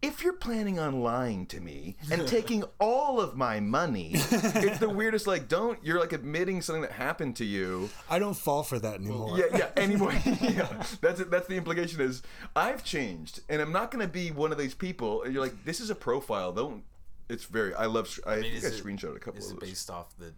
If 0.00 0.22
you're 0.22 0.34
planning 0.34 0.78
on 0.78 1.02
lying 1.02 1.46
to 1.46 1.60
me 1.60 1.96
and 2.08 2.26
taking 2.28 2.62
all 2.78 3.20
of 3.20 3.36
my 3.36 3.58
money, 3.58 4.12
it's 4.14 4.78
the 4.78 4.88
weirdest. 4.88 5.26
Like, 5.26 5.48
don't 5.48 5.76
you're 5.84 5.98
like 5.98 6.12
admitting 6.12 6.62
something 6.62 6.82
that 6.82 6.92
happened 6.92 7.34
to 7.36 7.44
you. 7.44 7.90
I 8.08 8.20
don't 8.20 8.36
fall 8.36 8.62
for 8.62 8.78
that 8.78 9.00
anymore. 9.00 9.36
Yeah, 9.36 9.46
yeah. 9.56 9.70
Anymore, 9.76 10.12
yeah. 10.40 10.84
That's 11.00 11.18
it. 11.18 11.32
That's 11.32 11.48
the 11.48 11.56
implication. 11.56 12.00
Is 12.00 12.22
I've 12.54 12.84
changed, 12.84 13.40
and 13.48 13.60
I'm 13.60 13.72
not 13.72 13.90
going 13.90 14.06
to 14.06 14.12
be 14.12 14.30
one 14.30 14.52
of 14.52 14.58
these 14.58 14.72
people. 14.74 15.24
And 15.24 15.34
you're 15.34 15.42
like, 15.42 15.64
this 15.64 15.80
is 15.80 15.90
a 15.90 15.96
profile. 15.96 16.52
Don't. 16.52 16.84
It's 17.28 17.46
very. 17.46 17.74
I 17.74 17.86
love. 17.86 18.20
I, 18.24 18.34
I 18.34 18.40
mean, 18.40 18.52
think 18.52 18.64
I 18.64 18.68
it, 18.68 18.84
screenshot 18.84 19.16
a 19.16 19.18
couple 19.18 19.40
is 19.40 19.50
of 19.50 19.56
it 19.56 19.60
those. 19.60 19.68
based 19.70 19.90
off 19.90 20.16
the 20.16 20.26
the 20.26 20.32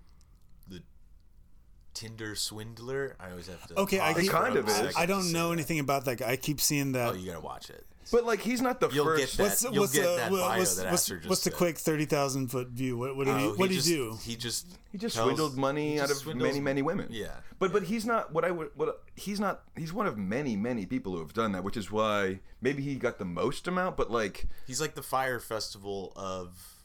Tinder 1.95 2.35
swindler? 2.35 3.17
I 3.21 3.31
always 3.31 3.49
have 3.49 3.67
to. 3.69 3.79
Okay, 3.81 4.01
I 4.01 4.13
pause 4.13 4.23
keep, 4.23 4.31
kind 4.31 4.57
of 4.57 4.69
is. 4.69 4.97
I 4.97 5.07
don't 5.07 5.23
say 5.25 5.33
know 5.33 5.49
that. 5.49 5.55
anything 5.55 5.81
about 5.81 6.05
that 6.05 6.19
guy. 6.19 6.31
I 6.31 6.37
keep 6.37 6.61
seeing 6.61 6.93
that. 6.93 7.11
Oh, 7.11 7.15
you 7.15 7.27
gotta 7.27 7.41
watch 7.41 7.69
it. 7.71 7.85
But 8.13 8.25
like, 8.25 8.41
he's 8.41 8.61
not 8.61 8.81
the 8.81 8.89
You'll 8.89 9.05
first. 9.05 9.21
get 9.21 9.37
that. 9.37 9.43
what's 9.43 9.63
You'll 9.63 9.75
what's 9.83 9.93
get 9.93 10.03
the 10.03 10.17
that 10.17 10.31
what- 10.33 10.41
bio 10.41 10.59
what's, 10.59 10.77
that 10.77 10.91
what's, 10.91 11.07
just 11.07 11.29
what's 11.29 11.45
the 11.45 11.51
quick 11.51 11.79
thirty 11.79 12.07
thousand 12.07 12.49
foot 12.49 12.69
view? 12.69 12.97
What, 12.97 13.17
what 13.17 13.27
did 13.27 13.35
oh, 13.35 13.39
he 13.39 13.45
Oh, 13.47 13.55
what 13.55 13.69
did 13.69 13.75
just, 13.77 13.89
he 13.89 13.95
do? 13.95 14.19
He 14.23 14.37
just 14.37 14.67
He 14.91 14.99
just 14.99 15.15
tells- 15.15 15.27
swindled 15.27 15.57
money 15.57 15.93
he 15.95 16.01
out 16.01 16.11
of 16.11 16.17
swindles- 16.17 16.49
many, 16.49 16.61
many 16.61 16.83
women. 16.83 17.09
Yeah, 17.11 17.35
But 17.59 17.73
but 17.73 17.85
he's 17.85 18.05
not 18.07 18.33
what 18.33 18.45
I 18.45 18.51
would 18.51 18.71
what 18.75 19.03
he's 19.17 19.39
not 19.39 19.63
he's 19.77 19.93
one 19.93 20.07
of 20.07 20.17
many 20.19 20.57
many 20.57 20.87
people 20.87 21.13
who 21.13 21.19
have 21.21 21.35
done 21.35 21.53
that, 21.53 21.63
which 21.63 21.77
is 21.77 21.91
why 21.93 22.41
maybe 22.61 22.83
he 22.83 22.97
got 22.97 23.19
the 23.19 23.25
most 23.25 23.69
amount. 23.69 23.97
But 23.97 24.11
like 24.11 24.47
he's 24.67 24.81
like 24.81 24.95
the 24.95 25.03
Fyre 25.03 25.39
Festival 25.39 26.13
of 26.17 26.77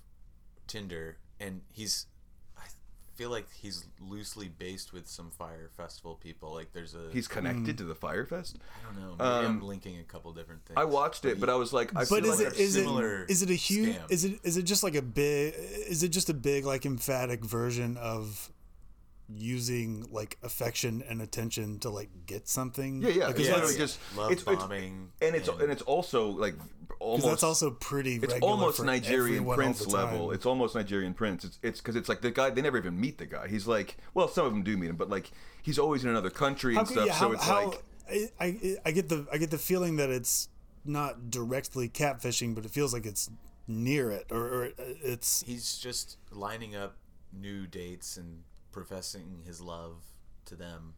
Tinder, 0.67 1.17
and 1.39 1.62
he's. 1.71 2.08
I 3.15 3.17
feel 3.17 3.30
like 3.30 3.47
he's 3.62 3.86
loosely 4.01 4.49
based 4.49 4.91
with 4.91 5.08
some 5.08 5.32
Fyre 5.32 5.69
Festival 5.78 6.15
people. 6.15 6.54
Like 6.54 6.73
there's 6.73 6.95
a. 6.95 7.10
he's 7.13 7.30
connected 7.30 7.78
to 7.78 7.86
the 7.86 7.95
Fyre 7.95 8.25
Fest. 8.25 8.58
I 8.60 8.86
don't 8.93 9.01
know. 9.01 9.10
Maybe 9.12 9.45
um, 9.47 9.56
I'm 9.58 9.62
linking 9.62 9.99
a 9.99 10.04
couple 10.04 10.34
different 10.34 10.65
things. 10.65 10.75
I 10.78 10.84
watched 10.84 11.23
it, 11.23 11.39
but 11.39 11.49
I 11.49 11.56
was 11.56 11.71
like, 11.71 11.91
I 11.95 11.99
but 11.99 12.23
feel 12.23 12.25
is 12.25 12.39
like 12.39 12.47
it 12.54 12.60
is 12.60 12.75
it 12.75 12.80
similar 12.82 13.23
is 13.30 13.41
it 13.41 13.49
a 13.49 13.54
huge 13.54 13.95
scam. 13.95 14.12
is 14.12 14.25
it 14.25 14.39
is 14.43 14.58
it 14.58 14.63
just 14.63 14.84
like 14.84 14.95
a 14.95 15.01
big 15.01 15.54
is 15.88 16.04
it 16.04 16.10
just 16.10 16.30
a 16.30 16.34
big 16.34 16.65
like 16.65 16.86
emphatic 16.86 17.45
version 17.45 17.95
of 17.95 18.51
using 19.28 20.06
like 20.12 20.38
affection 20.43 21.04
and 21.10 21.21
attention 21.21 21.80
to 21.80 21.89
like 21.89 22.10
get 22.25 22.47
something? 22.47 23.01
yeah 23.01 23.10
yeah. 23.10 23.28
Like, 23.28 23.36
it's 23.39 23.45
yeah, 23.45 23.47
that- 23.47 23.56
literally 23.56 23.73
yeah. 23.75 23.80
just 23.80 23.99
Love 24.17 24.32
it's, 24.32 24.43
it's 24.45 24.62
bombing 24.63 25.12
and 25.21 25.36
it's 25.36 25.47
and- 25.47 25.62
and 25.62 25.71
it's 25.71 25.82
also 25.84 26.28
like 26.32 26.58
'cause 26.58 26.67
almost 26.99 27.25
that's 27.27 27.43
also 27.43 27.71
pretty. 27.71 28.15
it's 28.15 28.34
almost 28.41 28.77
for 28.77 28.86
Nigerian 28.86 29.36
everyone 29.38 29.47
all 29.51 29.55
prince 29.55 29.79
the 29.86 29.89
level. 29.89 30.31
It's 30.31 30.45
almost 30.45 30.75
Nigerian 30.75 31.13
prince. 31.13 31.43
It's 31.43 31.60
it's 31.63 31.79
because 31.81 31.95
it's 31.95 32.10
like 32.10 32.21
the 32.21 32.31
guy. 32.31 32.49
They 32.49 32.62
never 32.62 32.77
even 32.77 32.99
meet 32.99 33.17
the 33.17 33.25
guy. 33.25 33.47
He's 33.47 33.67
like, 33.67 33.97
well, 34.13 34.27
some 34.27 34.45
of 34.45 34.51
them 34.51 34.63
do 34.63 34.77
meet 34.77 34.89
him, 34.89 34.95
but 34.95 35.10
like 35.10 35.31
he's 35.62 35.79
always 35.79 36.03
in 36.03 36.10
another 36.10 36.29
country 36.29 36.75
and 36.75 36.88
How- 36.88 36.93
stuff. 36.93 37.08
yeah, 37.08 37.13
so 37.19 37.31
it's 37.31 37.43
how- 37.43 37.65
like 37.69 37.84
I, 38.10 38.29
I 38.39 38.75
I 38.86 38.91
get 38.91 39.10
the 39.10 39.25
I 39.31 39.38
get 39.38 39.51
the 39.51 39.58
feeling 39.58 39.95
that 39.97 40.10
it's 40.10 40.49
not 40.84 41.31
directly 41.31 41.89
catfishing, 41.89 42.53
but 42.53 42.65
it 42.65 42.71
feels 42.71 42.93
like 42.93 43.05
it's 43.05 43.29
near 43.67 44.12
it, 44.12 44.27
or, 44.29 44.38
or 44.47 44.65
uh, 44.65 44.69
it's 45.03 45.41
he's 45.41 45.77
just 45.79 46.17
lining 46.31 46.75
up 46.75 46.97
new 47.34 47.65
dates 47.65 48.15
and 48.17 48.43
professing 48.71 49.41
his 49.45 49.60
love 49.60 50.03
to 50.45 50.55
them. 50.55 50.93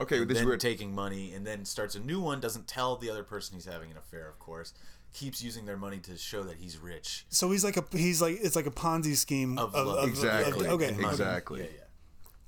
okay, 0.00 0.22
this 0.24 0.38
is 0.40 0.44
weird. 0.44 0.60
taking 0.60 0.94
money 0.94 1.32
and 1.32 1.46
then 1.46 1.64
starts 1.64 1.94
a 1.94 2.00
new 2.00 2.20
one. 2.20 2.40
Doesn't 2.40 2.66
tell 2.68 2.96
the 2.96 3.08
other 3.08 3.22
person 3.22 3.54
he's 3.54 3.64
having 3.64 3.90
an 3.90 3.96
affair, 3.96 4.28
of 4.28 4.38
course. 4.38 4.74
Keeps 5.14 5.42
using 5.42 5.66
their 5.66 5.76
money 5.76 5.98
to 5.98 6.16
show 6.16 6.42
that 6.44 6.56
he's 6.56 6.78
rich. 6.78 7.26
so 7.28 7.50
he's 7.50 7.62
like 7.64 7.76
a 7.76 7.84
he's 7.92 8.22
like 8.22 8.38
it's 8.40 8.56
like 8.56 8.66
a 8.66 8.70
Ponzi 8.70 9.14
scheme 9.16 9.58
Of 9.58 9.74
of, 9.74 9.86
love. 9.86 9.98
of- 9.98 10.04
of- 10.04 10.08
exactly. 10.08 10.66
okay, 10.68 10.96
exactly. 10.98 11.60
Yeah, 11.60 11.66
yeah. 11.66 11.78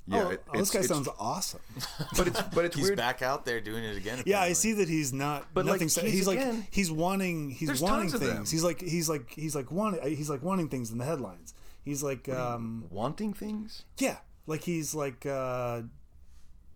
Yeah, 0.06 0.24
oh, 0.24 0.30
it- 0.30 0.42
oh, 0.52 0.58
this 0.58 0.70
guy 0.70 0.82
sounds 0.82 1.08
awesome. 1.18 1.60
But 2.16 2.26
it's 2.28 2.40
but 2.54 2.64
it's 2.66 2.76
He's 2.76 2.84
weird. 2.86 2.96
back 2.98 3.22
out 3.22 3.44
there 3.46 3.60
doing 3.60 3.84
it 3.84 3.96
again. 3.96 4.22
Yeah, 4.26 4.40
I 4.40 4.52
see 4.52 4.72
that 4.74 4.88
he's 4.88 5.12
not. 5.14 5.46
But, 5.54 5.64
nothing. 5.66 5.88
sa- 5.88 6.02
he's 6.02 6.12
he's 6.12 6.26
like 6.26 6.38
again- 6.38 6.66
he's 6.70 6.90
wanting. 6.92 7.50
He's 7.50 7.68
There's 7.68 7.80
wanting 7.80 8.10
tons 8.10 8.14
of 8.14 8.20
things. 8.20 8.32
them. 8.34 8.46
He's 8.46 8.64
like 8.64 8.80
he's 8.82 9.08
like 9.08 9.30
he's 9.32 9.54
like 9.56 9.70
wanting. 9.70 10.16
He's 10.16 10.28
like 10.30 10.42
wanting 10.42 10.68
things 10.68 10.90
in 10.90 10.98
the 10.98 11.04
headlines. 11.06 11.54
He's 11.84 12.02
like 12.02 12.28
um 12.28 12.84
Wanting 12.90 13.32
things. 13.34 13.84
yeah, 13.98 14.16
like 14.46 14.62
he's 14.64 14.94
like 14.94 15.24
uh 15.26 15.82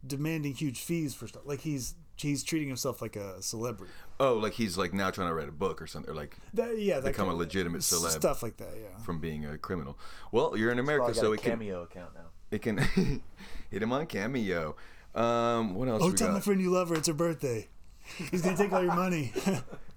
demanding 0.07 0.55
huge 0.55 0.81
fees 0.81 1.15
for 1.15 1.27
stuff. 1.29 1.43
Like 1.45 1.61
he's 1.61 1.95
he's 2.17 2.43
treating 2.43 2.69
himself 2.69 3.01
like 3.03 3.17
a 3.17 3.43
celebrity. 3.43 3.93
Oh, 4.21 4.35
like 4.35 4.53
he's 4.55 4.77
like 4.77 4.93
now 4.93 5.11
trying 5.11 5.29
to 5.29 5.35
write 5.35 5.49
a 5.49 5.53
book 5.53 5.81
or 5.81 5.87
something, 5.87 6.11
or 6.11 6.15
like 6.15 6.37
That, 6.55 6.79
yeah, 6.79 6.97
that 7.01 7.05
become 7.11 7.27
a 7.27 7.31
kind 7.31 7.33
of- 7.35 7.39
legitimate 7.39 7.83
celeb 7.83 8.11
stuff 8.11 8.43
like 8.43 8.57
that. 8.57 8.75
Yeah. 8.77 9.03
from 9.05 9.21
being 9.21 9.47
a 9.47 9.57
criminal. 9.59 9.97
Well, 10.33 10.57
you're 10.57 10.73
in 10.73 10.79
America, 10.79 11.15
so 11.15 11.33
it 11.33 11.41
can 11.43 11.53
account 11.63 12.15
now. 12.15 12.27
it 12.51 12.63
can 12.63 12.79
hit 13.71 13.83
him 13.83 13.93
on 13.93 14.07
Cameo. 14.07 14.75
Um, 15.15 15.75
what 15.75 15.89
else 15.89 16.03
Oh, 16.03 16.09
we 16.11 16.15
tell 16.15 16.33
my 16.33 16.41
friend 16.41 16.61
you 16.61 16.71
love 16.71 16.89
her. 16.91 16.97
It's 16.97 17.07
her 17.09 17.15
birthday. 17.15 17.69
He's 18.31 18.43
gonna 18.43 18.57
take 18.57 18.73
all 18.73 18.83
your 18.83 18.95
money. 18.95 19.33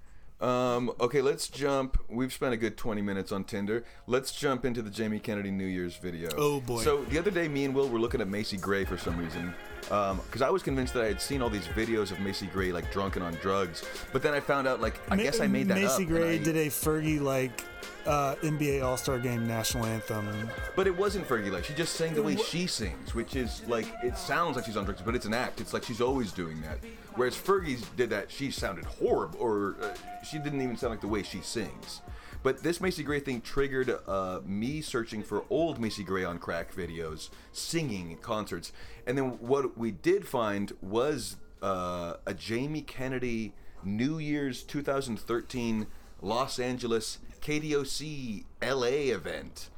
Um, 0.42 0.92
okay, 1.00 1.22
let's 1.22 1.48
jump. 1.48 2.00
We've 2.10 2.34
spent 2.34 2.54
a 2.54 2.58
good 2.58 2.76
20 2.78 3.02
minutes 3.02 3.32
on 3.32 3.44
Tinder. 3.44 3.84
Let's 4.08 4.32
jump 4.32 4.66
into 4.66 4.82
the 4.82 4.90
Jamie 4.90 5.20
Kennedy 5.20 5.52
New 5.52 5.66
Year's 5.68 5.96
video. 5.98 6.30
Oh, 6.38 6.60
boy. 6.62 6.82
So 6.82 7.04
the 7.06 7.20
other 7.20 7.30
day, 7.32 7.48
me 7.48 7.66
and 7.66 7.76
Will 7.76 7.88
were 7.90 8.00
looking 8.00 8.22
at 8.22 8.28
Macy 8.28 8.58
Gray 8.58 8.84
for 8.86 8.98
some 8.98 9.18
reason. 9.18 9.54
Because 9.82 10.42
I 10.42 10.50
was 10.50 10.64
convinced 10.64 10.94
that 10.94 11.04
I 11.04 11.08
had 11.08 11.22
seen 11.22 11.42
all 11.42 11.50
these 11.50 11.68
videos 11.68 12.12
of 12.12 12.20
Macy 12.22 12.48
Gray 12.48 12.72
like 12.72 12.92
drunk 12.92 13.18
and 13.18 13.26
on 13.26 13.34
drugs, 13.36 13.84
but 14.14 14.24
then 14.24 14.34
I 14.34 14.40
found 14.40 14.68
out 14.68 14.80
like 14.80 15.00
I 15.12 15.16
Ma- 15.16 15.24
guess 15.24 15.42
I 15.42 15.48
made 15.48 15.68
that 15.68 15.76
Macy 15.76 16.04
up. 16.04 16.10
Gray 16.10 16.36
I- 16.36 16.38
did 16.38 16.56
a 16.56 16.68
Fergie 16.68 17.20
like 17.20 17.66
uh, 18.06 18.36
NBA 18.36 18.84
All 18.84 18.98
Star 18.98 19.20
Game 19.20 19.48
national 19.48 19.86
anthem. 19.86 20.50
But 20.76 20.88
it 20.88 20.96
wasn't 20.96 21.28
Fergie 21.28 21.52
like 21.52 21.66
she 21.66 21.74
just 21.74 21.96
sang 21.96 22.14
the 22.14 22.24
way 22.24 22.36
she 22.36 22.68
sings, 22.68 23.14
which 23.14 23.36
is 23.36 23.62
like 23.68 23.86
it 24.04 24.18
sounds 24.18 24.56
like 24.56 24.66
she's 24.66 24.78
on 24.78 24.86
drugs, 24.86 25.02
but 25.02 25.16
it's 25.16 25.26
an 25.26 25.34
act. 25.34 25.62
It's 25.62 25.74
like 25.74 25.84
she's 25.84 26.02
always 26.02 26.32
doing 26.32 26.62
that. 26.62 26.80
Whereas 27.16 27.36
Fergie 27.36 27.84
did 27.96 28.10
that, 28.12 28.32
she 28.32 28.52
sounded 28.52 28.86
horrible, 28.86 29.40
or 29.40 29.76
uh, 29.82 29.94
she 30.24 30.40
didn't 30.40 30.62
even 30.62 30.78
sound 30.78 30.92
like 30.92 31.02
the 31.02 31.08
way 31.08 31.24
she 31.24 31.42
sings. 31.42 32.02
But 32.44 32.64
this 32.64 32.82
Macy 32.82 33.04
Gray 33.04 33.20
thing 33.20 33.42
triggered 33.42 33.96
uh, 34.08 34.40
me 34.46 34.82
searching 34.82 35.22
for 35.22 35.44
old 35.50 35.80
Macy 35.80 36.04
Gray 36.04 36.24
on 36.24 36.40
crack 36.40 36.74
videos, 36.74 37.30
singing 37.52 38.14
at 38.14 38.22
concerts, 38.22 38.72
and 39.06 39.18
then 39.18 39.38
what 39.40 39.78
we 39.78 39.92
did 39.92 40.28
find 40.28 40.72
was 40.82 41.36
uh, 41.62 42.16
a 42.26 42.34
Jamie 42.34 42.82
Kennedy 42.82 43.54
New 43.84 44.18
Year's 44.18 44.64
2013 44.64 45.88
Los 46.22 46.60
Angeles 46.60 47.20
KDOC 47.42 48.46
LA 48.62 49.14
event. 49.14 49.70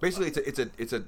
Basically, 0.00 0.28
it's 0.28 0.36
a 0.36 0.48
it's 0.48 0.58
a 0.58 0.70
it's 0.78 0.92
a 0.92 1.04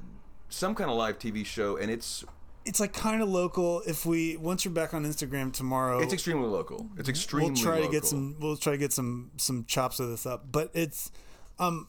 some 0.49 0.75
kind 0.75 0.91
of 0.91 0.97
live 0.97 1.19
TV 1.19 1.45
show, 1.45 1.77
and 1.77 1.91
it's 1.91 2.25
It's 2.65 2.81
like 2.81 2.93
kind 2.93 3.23
of 3.23 3.29
local. 3.29 3.83
If 3.87 4.07
we 4.07 4.37
once 4.37 4.65
you're 4.65 4.75
back 4.75 4.95
on 4.95 5.05
Instagram 5.05 5.53
tomorrow, 5.53 6.01
it's 6.01 6.13
extremely 6.13 6.49
local. 6.49 6.89
It's 6.97 7.09
extremely. 7.09 7.51
we'll 7.51 7.63
try 7.63 7.81
to 7.81 7.89
get 7.89 8.05
some. 8.05 8.37
We'll 8.41 8.57
try 8.57 8.73
to 8.73 8.79
get 8.79 8.93
some 8.93 9.33
some 9.37 9.65
chops 9.65 10.01
of 10.01 10.09
this 10.09 10.25
up. 10.27 10.51
But 10.51 10.71
it's, 10.75 11.11
um, 11.59 11.89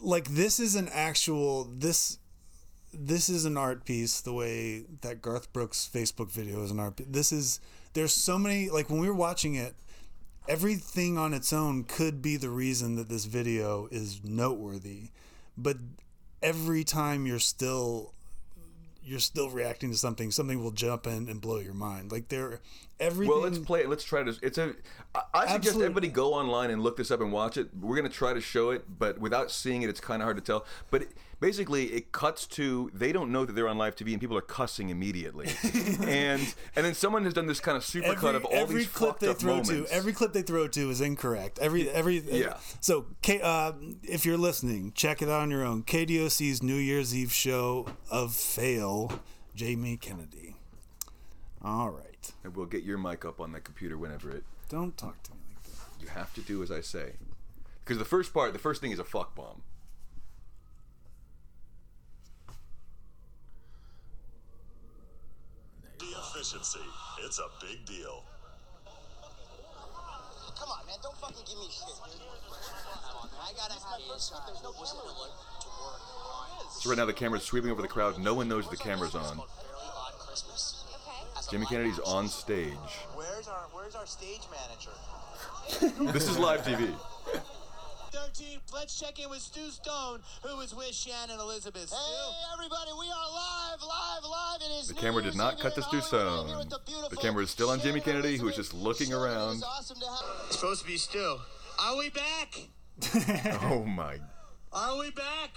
like 0.00 0.28
this 0.28 0.58
is 0.60 0.74
an 0.76 0.88
actual 0.92 1.64
this. 1.64 2.18
This 2.96 3.28
is 3.28 3.44
an 3.44 3.56
art 3.56 3.84
piece. 3.84 4.20
The 4.20 4.32
way 4.32 4.84
that 5.00 5.20
Garth 5.20 5.52
Brooks 5.52 5.90
Facebook 5.92 6.30
video 6.30 6.62
is 6.62 6.70
an 6.70 6.78
art. 6.78 6.96
piece. 6.96 7.08
This 7.10 7.32
is 7.32 7.60
there's 7.94 8.12
so 8.12 8.38
many 8.38 8.70
like 8.70 8.88
when 8.88 9.00
we 9.00 9.08
were 9.08 9.14
watching 9.14 9.56
it. 9.56 9.74
Everything 10.48 11.18
on 11.18 11.34
its 11.34 11.52
own 11.52 11.84
could 11.84 12.22
be 12.22 12.36
the 12.36 12.50
reason 12.50 12.96
that 12.96 13.08
this 13.08 13.24
video 13.24 13.88
is 13.90 14.20
noteworthy, 14.24 15.10
but 15.56 15.76
every 16.42 16.84
time 16.84 17.26
you're 17.26 17.38
still 17.38 18.14
you're 19.06 19.20
still 19.20 19.50
reacting 19.50 19.90
to 19.90 19.96
something, 19.98 20.30
something 20.30 20.62
will 20.62 20.70
jump 20.70 21.06
in 21.06 21.28
and 21.28 21.40
blow 21.40 21.58
your 21.58 21.74
mind. 21.74 22.10
Like 22.10 22.28
there, 22.28 22.60
everything. 22.98 23.34
Well, 23.34 23.42
let's 23.42 23.58
play 23.58 23.80
it. 23.80 23.88
Let's 23.88 24.04
try 24.04 24.22
to. 24.22 24.34
It's 24.42 24.56
a. 24.56 24.74
I, 25.14 25.22
I 25.34 25.46
suggest 25.52 25.76
everybody 25.76 26.08
go 26.08 26.32
online 26.32 26.70
and 26.70 26.82
look 26.82 26.96
this 26.96 27.10
up 27.10 27.20
and 27.20 27.30
watch 27.30 27.58
it. 27.58 27.68
We're 27.78 27.96
gonna 27.96 28.08
try 28.08 28.32
to 28.32 28.40
show 28.40 28.70
it, 28.70 28.84
but 28.98 29.18
without 29.18 29.50
seeing 29.50 29.82
it, 29.82 29.90
it's 29.90 30.00
kind 30.00 30.22
of 30.22 30.24
hard 30.24 30.38
to 30.38 30.42
tell. 30.42 30.64
But 30.90 31.02
it, 31.02 31.12
basically, 31.44 31.84
it 31.92 32.10
cuts 32.10 32.46
to 32.46 32.90
they 32.94 33.12
don't 33.12 33.30
know 33.30 33.44
that 33.44 33.52
they're 33.52 33.68
on 33.68 33.76
live 33.76 33.94
TV, 33.94 34.12
and 34.12 34.20
people 34.20 34.36
are 34.36 34.40
cussing 34.40 34.88
immediately. 34.88 35.46
and 36.08 36.40
and 36.74 36.86
then 36.86 36.94
someone 36.94 37.24
has 37.24 37.34
done 37.34 37.46
this 37.46 37.60
kind 37.60 37.76
of 37.76 37.84
super 37.84 38.14
cut 38.14 38.34
of 38.34 38.46
all 38.46 38.54
every 38.54 38.76
these 38.80 38.88
clip 38.88 39.18
they 39.18 39.34
throw 39.34 39.56
moments. 39.56 39.68
to 39.68 39.86
every 39.94 40.14
clip 40.14 40.32
they 40.32 40.40
throw 40.40 40.66
to 40.68 40.88
is 40.88 41.02
incorrect 41.02 41.58
every 41.58 41.90
every 41.90 42.20
Yeah. 42.20 42.56
so 42.80 43.06
K, 43.20 43.40
uh, 43.42 43.72
if 44.02 44.24
you're 44.24 44.38
listening 44.38 44.92
check 44.94 45.20
it 45.20 45.28
out 45.28 45.42
on 45.42 45.50
your 45.50 45.64
own 45.64 45.82
kdoc's 45.82 46.62
new 46.62 46.76
year's 46.76 47.14
eve 47.14 47.32
show 47.32 47.86
of 48.10 48.34
fail 48.34 49.20
jamie 49.54 49.96
kennedy 49.98 50.56
all 51.62 51.90
right 51.90 52.32
and 52.42 52.56
we'll 52.56 52.66
get 52.66 52.82
your 52.84 52.96
mic 52.98 53.24
up 53.24 53.38
on 53.40 53.52
that 53.52 53.64
computer 53.64 53.98
whenever 53.98 54.30
it. 54.30 54.44
don't 54.70 54.96
talk 54.96 55.22
to 55.24 55.32
me 55.32 55.38
like 55.54 55.64
that 55.64 56.02
You 56.02 56.08
have 56.08 56.32
to 56.34 56.40
do 56.40 56.62
as 56.62 56.70
I 56.70 56.80
say, 56.80 57.12
because 57.84 57.98
the 57.98 58.04
first 58.04 58.32
part, 58.32 58.52
the 58.54 58.58
first 58.58 58.80
thing 58.80 58.92
is 58.92 58.98
a 58.98 59.04
fuck 59.04 59.34
bomb. 59.34 59.62
The 65.98 66.06
efficiency. 66.44 66.80
It's 67.24 67.38
a 67.38 67.48
big 67.60 67.84
deal. 67.86 68.22
Come 70.58 70.68
on, 70.68 70.86
man. 70.86 70.96
Don't 71.02 71.16
fucking 71.16 71.42
give 71.46 71.58
me 71.58 71.68
shit, 71.70 71.88
dude. 72.04 72.20
On. 73.20 73.28
I 73.40 73.52
gotta 73.56 73.72
have 73.72 74.00
this. 74.12 74.32
There's 74.46 74.62
no 74.62 74.72
camera 74.72 75.02
to 75.02 75.14
work. 75.18 75.30
So 76.80 76.90
right 76.90 76.98
now 76.98 77.06
the 77.06 77.12
camera's 77.12 77.44
sweeping 77.44 77.70
over 77.70 77.82
the 77.82 77.88
crowd. 77.88 78.18
No 78.18 78.34
one 78.34 78.48
knows 78.48 78.68
the 78.68 78.76
camera's 78.76 79.14
on. 79.14 79.22
Fairly 79.24 79.40
Odd 79.96 80.12
Christmas. 80.18 80.84
As 81.38 81.48
a 81.48 81.50
Jimmy 81.50 81.66
Kennedy's 81.66 81.98
on 82.00 82.28
stage. 82.28 82.74
Where's 83.14 83.48
our 83.48 83.66
Where's 83.72 83.94
our 83.94 84.06
stage 84.06 84.42
manager? 84.50 86.12
This 86.12 86.28
is 86.28 86.38
live 86.38 86.62
TV. 86.62 86.94
13. 88.14 88.60
Let's 88.72 88.98
check 88.98 89.18
in 89.18 89.28
with 89.28 89.40
Stu 89.40 89.70
Stone, 89.70 90.20
who 90.44 90.56
was 90.56 90.72
with 90.74 90.94
Shannon 90.94 91.40
Elizabeth. 91.40 91.88
Stu. 91.88 91.96
Hey, 91.96 92.32
everybody, 92.52 92.90
we 92.98 93.06
are 93.06 93.30
live, 93.32 93.82
live, 93.82 94.22
live. 94.30 94.60
It 94.60 94.72
is 94.80 94.88
The 94.88 94.94
New 94.94 95.00
camera 95.00 95.22
did 95.22 95.26
Year's 95.34 95.36
not 95.36 95.58
cut 95.58 95.74
to 95.74 95.82
Stu 95.82 95.98
Hollywood. 96.00 96.22
I'm 96.22 96.46
here 96.46 96.56
Stone. 96.56 96.68
the 96.70 97.08
The 97.10 97.16
camera 97.16 97.42
is 97.42 97.50
still 97.50 97.70
on 97.70 97.80
Jimmy 97.80 98.00
Shannon 98.00 98.22
Kennedy, 98.22 98.36
who 98.38 98.48
is 98.48 98.54
just 98.56 98.72
looking 98.72 99.08
Shannon, 99.08 99.22
around. 99.22 99.62
awesome 99.66 99.98
to 99.98 100.06
have. 100.06 100.46
It's 100.46 100.56
supposed 100.60 100.82
to 100.82 100.86
be 100.86 100.96
Stu. 100.96 101.36
Are 101.80 101.96
we 101.96 102.10
back? 102.10 102.54
Oh 103.62 103.84
my. 103.84 104.18
Are 104.72 104.96
we 104.98 105.10
back? 105.10 105.50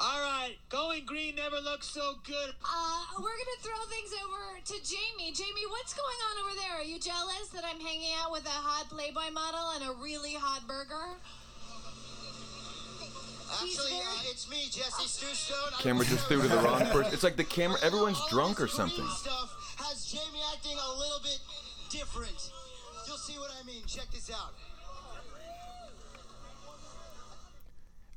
All 0.00 0.20
right. 0.20 0.56
Going 0.70 1.04
green 1.04 1.36
never 1.36 1.60
looks 1.60 1.86
so 1.86 2.14
good. 2.24 2.50
Uh, 2.64 3.00
we're 3.18 3.36
gonna 3.36 3.60
throw 3.60 3.76
things 3.92 4.12
over 4.24 4.58
to 4.64 4.74
Jamie. 4.80 5.32
Jamie, 5.32 5.66
what's 5.68 5.92
going 5.92 6.18
on 6.30 6.46
over 6.46 6.56
there? 6.56 6.80
Are 6.80 6.84
you 6.88 6.98
jealous 6.98 7.48
that 7.52 7.64
I'm 7.64 7.78
hanging 7.80 8.12
out 8.22 8.32
with 8.32 8.46
a 8.46 8.48
hot 8.64 8.88
Playboy 8.88 9.30
model 9.32 9.70
and 9.76 9.84
a 9.84 10.02
really 10.02 10.32
hot 10.34 10.66
burger? 10.66 11.20
Actually, 13.52 13.90
very- 13.90 14.00
uh, 14.00 14.30
it's 14.32 14.48
me, 14.48 14.68
Jesse 14.70 15.06
Stu 15.08 15.26
Stone. 15.34 15.72
Camera 15.80 16.06
just 16.06 16.26
threw 16.28 16.40
to 16.40 16.48
the 16.48 16.56
wrong 16.58 16.86
person. 16.94 17.12
It's 17.12 17.22
like 17.24 17.36
the 17.36 17.44
camera. 17.44 17.76
Everyone's 17.82 18.20
drunk 18.30 18.58
or 18.60 18.64
this 18.66 18.76
green 18.76 18.76
something. 18.76 19.06
Stuff 19.18 19.52
has 19.84 20.06
Jamie 20.06 20.40
acting 20.54 20.78
a 20.78 20.98
little 20.98 21.20
bit 21.22 21.40
different. 21.90 22.52
You'll 23.06 23.18
see 23.18 23.34
what 23.38 23.50
I 23.60 23.66
mean. 23.66 23.82
Check 23.86 24.06
this 24.12 24.30
out. 24.30 24.54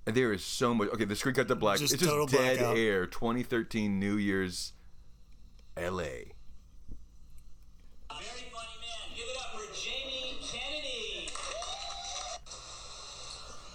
There 0.06 0.34
is 0.34 0.44
so 0.44 0.74
much. 0.74 0.90
Okay, 0.90 1.06
the 1.06 1.16
screen 1.16 1.36
cut 1.36 1.48
to 1.48 1.56
black. 1.56 1.80
Just 1.80 1.94
it's 1.94 2.02
just 2.02 2.12
total 2.12 2.28
dead 2.28 2.60
blackout. 2.60 2.78
air. 2.78 3.06
2013 3.06 4.00
New 4.00 4.18
Year's, 4.18 4.74
L.A. 5.78 6.04
Very 6.04 6.34
funny 8.12 8.78
man. 8.82 9.16
Give 9.16 9.26
it 9.26 9.38
up 9.40 9.60
for 9.60 9.74
Jamie 9.74 10.38
Kennedy. 10.42 11.30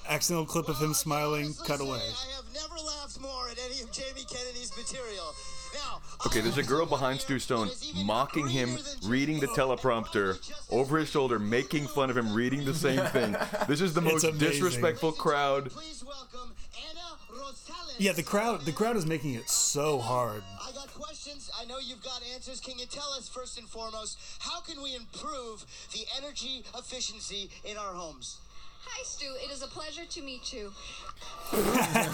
accidental 0.09 0.47
clip 0.47 0.69
of 0.69 0.79
him 0.81 0.93
smiling 0.95 1.55
cut 1.67 1.79
say, 1.81 1.87
away 1.87 2.01
I 2.01 2.37
have 2.37 2.45
never 2.55 2.77
laughed 2.77 3.21
more 3.21 3.49
at 3.51 3.59
any 3.59 3.83
of 3.83 3.91
Jamie 3.91 4.25
Kennedy's 4.29 4.73
material. 4.77 5.35
Now, 5.75 6.01
Okay, 6.27 6.41
there's 6.41 6.59
a 6.59 6.63
girl 6.63 6.85
behind 6.85 7.21
Stu 7.21 7.39
Stone 7.39 7.71
mocking 8.05 8.49
him, 8.49 8.77
reading 9.05 9.39
the 9.41 9.47
teleprompter 9.49 10.39
over 10.71 10.99
his 10.99 11.09
shoulder, 11.09 11.39
making 11.39 11.87
fun 11.87 12.11
of 12.11 12.17
him 12.17 12.35
reading 12.35 12.65
the 12.65 12.75
same 12.75 13.05
thing. 13.07 13.37
This 13.69 13.81
is 13.81 13.95
the 13.95 14.01
most 14.11 14.25
disrespectful 14.39 15.13
crowd. 15.13 15.71
Please 15.71 16.05
welcome 16.05 16.55
Anna 16.91 17.41
Rosales. 17.41 17.95
yeah 17.99 18.13
the 18.13 18.23
crowd 18.23 18.63
the 18.63 18.73
crowd 18.73 18.97
is 18.97 19.07
making 19.07 19.35
it 19.35 19.49
so 19.49 19.99
hard 19.99 20.43
I 20.67 20.73
got 20.73 20.93
questions. 20.95 21.51
I 21.61 21.65
know 21.65 21.79
you've 21.79 22.03
got 22.03 22.21
answers. 22.35 22.61
Can 22.61 22.79
you 22.79 22.87
tell 22.87 23.09
us 23.17 23.29
first 23.29 23.59
and 23.59 23.69
foremost, 23.69 24.19
how 24.41 24.61
can 24.61 24.83
we 24.83 24.95
improve 24.95 25.65
the 25.93 26.05
energy 26.17 26.65
efficiency 26.77 27.51
in 27.65 27.77
our 27.77 27.95
homes? 27.95 28.39
Hi, 28.85 29.03
Stu. 29.05 29.27
It 29.45 29.51
is 29.51 29.63
a 29.63 29.67
pleasure 29.67 30.05
to 30.09 30.23
meet 30.23 30.53
you. 30.53 30.73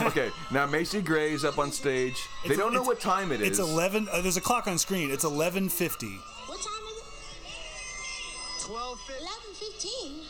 Okay, 0.02 0.30
now 0.52 0.64
Macy 0.66 1.00
Gray 1.02 1.32
is 1.32 1.44
up 1.44 1.58
on 1.58 1.72
stage. 1.72 2.14
They 2.44 2.50
It's- 2.50 2.58
don't 2.58 2.72
know 2.72 2.82
it's- 2.82 2.86
what 2.86 3.00
time 3.00 3.32
it 3.32 3.40
is. 3.40 3.48
it's 3.48 3.58
11 3.58 4.06
uh, 4.12 4.20
there's 4.20 4.36
a 4.36 4.40
clock 4.40 4.68
on 4.68 4.78
screen 4.78 5.10
it's 5.10 5.24
1150 5.24 6.06
What 6.46 6.58
time 6.60 6.84
is 6.92 6.98
it? 6.98 8.66
12 8.66 8.98
11:15. 9.20 10.20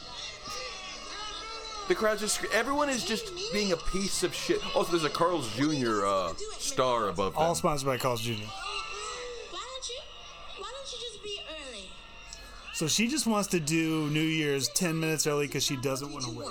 The 1.88 1.94
crowd's 1.94 2.22
just. 2.22 2.42
Everyone 2.46 2.88
is 2.88 3.04
just 3.04 3.30
being 3.52 3.72
a 3.72 3.76
piece 3.76 4.22
of 4.22 4.34
shit. 4.34 4.58
Also, 4.74 4.92
there's 4.92 5.04
a 5.04 5.10
Carl's 5.10 5.54
Jr. 5.54 6.06
Uh, 6.06 6.32
star 6.58 7.08
above 7.08 7.34
them. 7.34 7.42
all 7.42 7.54
sponsored 7.54 7.86
by 7.86 7.98
Carl's 7.98 8.22
Jr. 8.22 8.32
So 12.74 12.88
she 12.88 13.06
just 13.06 13.26
wants 13.26 13.48
to 13.50 13.60
do 13.60 14.10
New 14.10 14.20
Year's 14.20 14.68
10 14.68 14.98
minutes 14.98 15.28
early 15.28 15.46
because 15.46 15.64
she 15.64 15.76
doesn't 15.76 16.12
want 16.12 16.24
to 16.24 16.30
wait. 16.32 16.48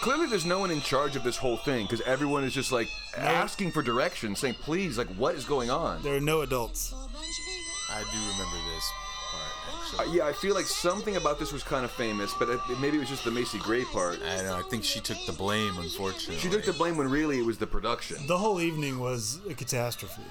Clearly, 0.00 0.26
there's 0.26 0.46
no 0.46 0.58
one 0.58 0.70
in 0.70 0.80
charge 0.80 1.16
of 1.16 1.22
this 1.22 1.36
whole 1.36 1.58
thing 1.58 1.84
because 1.84 2.00
everyone 2.02 2.44
is 2.44 2.54
just 2.54 2.72
like 2.72 2.88
asking 3.16 3.72
for 3.72 3.82
directions, 3.82 4.38
saying, 4.38 4.54
"Please, 4.62 4.96
like, 4.96 5.08
what 5.16 5.34
is 5.34 5.44
going 5.44 5.70
on?" 5.70 6.02
There 6.02 6.14
are 6.14 6.20
no 6.20 6.40
adults. 6.42 6.90
For 6.90 6.94
a 6.94 6.98
bunch 6.98 7.14
of 7.14 7.44
people. 7.44 7.68
I 7.90 8.00
do 8.04 8.18
remember 8.32 8.74
this 8.74 8.84
part 9.32 10.08
Uh, 10.08 10.12
yeah, 10.12 10.26
I 10.26 10.32
feel 10.32 10.54
like 10.54 10.66
something 10.66 11.16
about 11.16 11.38
this 11.38 11.52
was 11.52 11.62
kind 11.62 11.84
of 11.84 11.90
famous, 11.90 12.32
but 12.38 12.48
it, 12.48 12.60
maybe 12.80 12.96
it 12.96 13.00
was 13.00 13.08
just 13.08 13.24
the 13.24 13.30
Macy 13.30 13.58
Gray 13.58 13.84
part. 13.84 14.22
I 14.22 14.36
don't 14.36 14.46
know. 14.46 14.56
I 14.56 14.62
think 14.62 14.84
she 14.84 15.00
took 15.00 15.18
the 15.26 15.32
blame, 15.32 15.76
unfortunately. 15.78 16.38
She 16.38 16.48
took 16.48 16.64
the 16.64 16.72
blame 16.72 16.96
when 16.96 17.10
really 17.10 17.38
it 17.38 17.44
was 17.44 17.58
the 17.58 17.66
production. 17.66 18.24
The 18.28 18.38
whole 18.38 18.60
evening 18.60 19.00
was 19.00 19.40
a 19.50 19.54
catastrophe. 19.54 20.22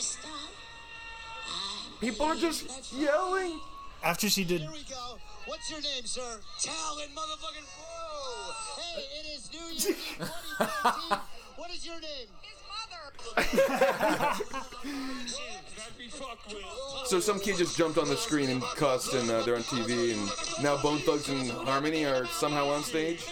Stop? 0.00 0.30
I 1.46 2.00
People 2.00 2.26
are 2.26 2.34
just 2.34 2.92
yelling. 2.92 3.60
After 4.02 4.28
she 4.28 4.44
did 4.44 4.62
Here 4.62 4.70
we 4.70 4.82
go. 4.82 5.16
What's 5.46 5.70
your 5.70 5.80
name, 5.80 6.04
sir? 6.04 6.40
Talon 6.60 7.08
motherfucking 7.14 7.66
Bro. 7.78 8.82
Hey, 8.82 9.04
it 9.20 9.26
is 9.36 9.50
New 9.52 9.60
Year's 9.70 9.88
Eve 9.88 9.96
2013. 10.58 11.18
what 11.56 11.70
is 11.70 11.86
your 11.86 12.00
name? 12.00 12.28
So 17.06 17.20
some 17.20 17.38
kid 17.38 17.56
just 17.58 17.76
jumped 17.76 17.98
on 17.98 18.08
the 18.08 18.16
screen 18.16 18.50
and 18.50 18.62
cussed, 18.62 19.14
and 19.14 19.30
uh, 19.30 19.42
they're 19.42 19.56
on 19.56 19.62
TV, 19.62 20.14
and 20.14 20.64
now 20.64 20.80
Bone 20.82 20.98
Thugs-n-Harmony 20.98 22.04
are 22.04 22.26
somehow 22.26 22.68
on 22.68 22.82
stage. 22.82 23.24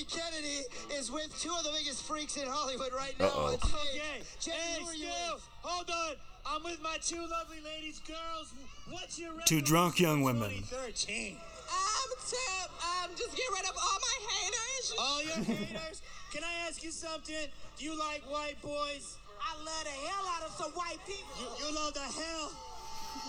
Jamie 0.00 0.22
Kennedy 0.22 0.60
is 0.98 1.10
with 1.10 1.28
two 1.40 1.50
of 1.50 1.64
the 1.64 1.70
biggest 1.76 2.04
freaks 2.04 2.36
in 2.36 2.46
Hollywood 2.46 2.92
right 2.96 3.14
now. 3.18 3.26
Uh-oh. 3.26 3.44
Let's. 3.50 3.64
Okay. 3.64 4.22
Jamie, 4.40 4.56
hey, 4.56 4.80
who 4.80 4.88
are 4.88 4.94
you 4.94 5.06
Stu, 5.10 5.34
with? 5.34 5.48
hold 5.62 5.90
on. 5.90 6.14
I'm 6.46 6.64
with 6.64 6.80
my 6.82 6.96
two 7.02 7.20
lovely 7.20 7.60
ladies, 7.64 8.00
girls. 8.00 8.52
What's 8.88 9.18
your 9.18 9.32
record 9.32 9.46
Two 9.46 9.60
drunk 9.60 10.00
young 10.00 10.22
women. 10.22 10.48
2013? 10.70 11.36
I'm 11.36 12.10
Tip. 12.26 12.70
Um, 12.80 13.10
just 13.16 13.36
get 13.36 13.44
rid 13.52 13.64
of 13.68 13.76
all 13.76 13.98
my 14.00 14.18
haters. 14.32 14.94
All 14.98 15.22
your 15.22 15.44
haters. 15.44 16.02
Can 16.32 16.44
I 16.44 16.66
ask 16.68 16.82
you 16.82 16.90
something? 16.90 17.34
Do 17.78 17.84
you 17.84 17.98
like 17.98 18.22
white 18.30 18.60
boys? 18.62 19.16
I 19.40 19.56
love 19.64 19.84
the 19.84 19.90
hell 20.08 20.24
out 20.36 20.48
of 20.48 20.52
some 20.56 20.70
white 20.72 20.98
people. 21.06 21.28
You, 21.40 21.66
you 21.68 21.74
love 21.74 21.92
the 21.94 22.00
hell. 22.00 22.52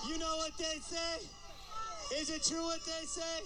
You 0.08 0.18
know 0.20 0.38
what 0.38 0.58
they 0.58 0.80
say? 0.80 1.26
Is 2.18 2.30
it 2.30 2.44
true 2.44 2.64
what 2.64 2.80
they 2.86 3.06
say? 3.06 3.44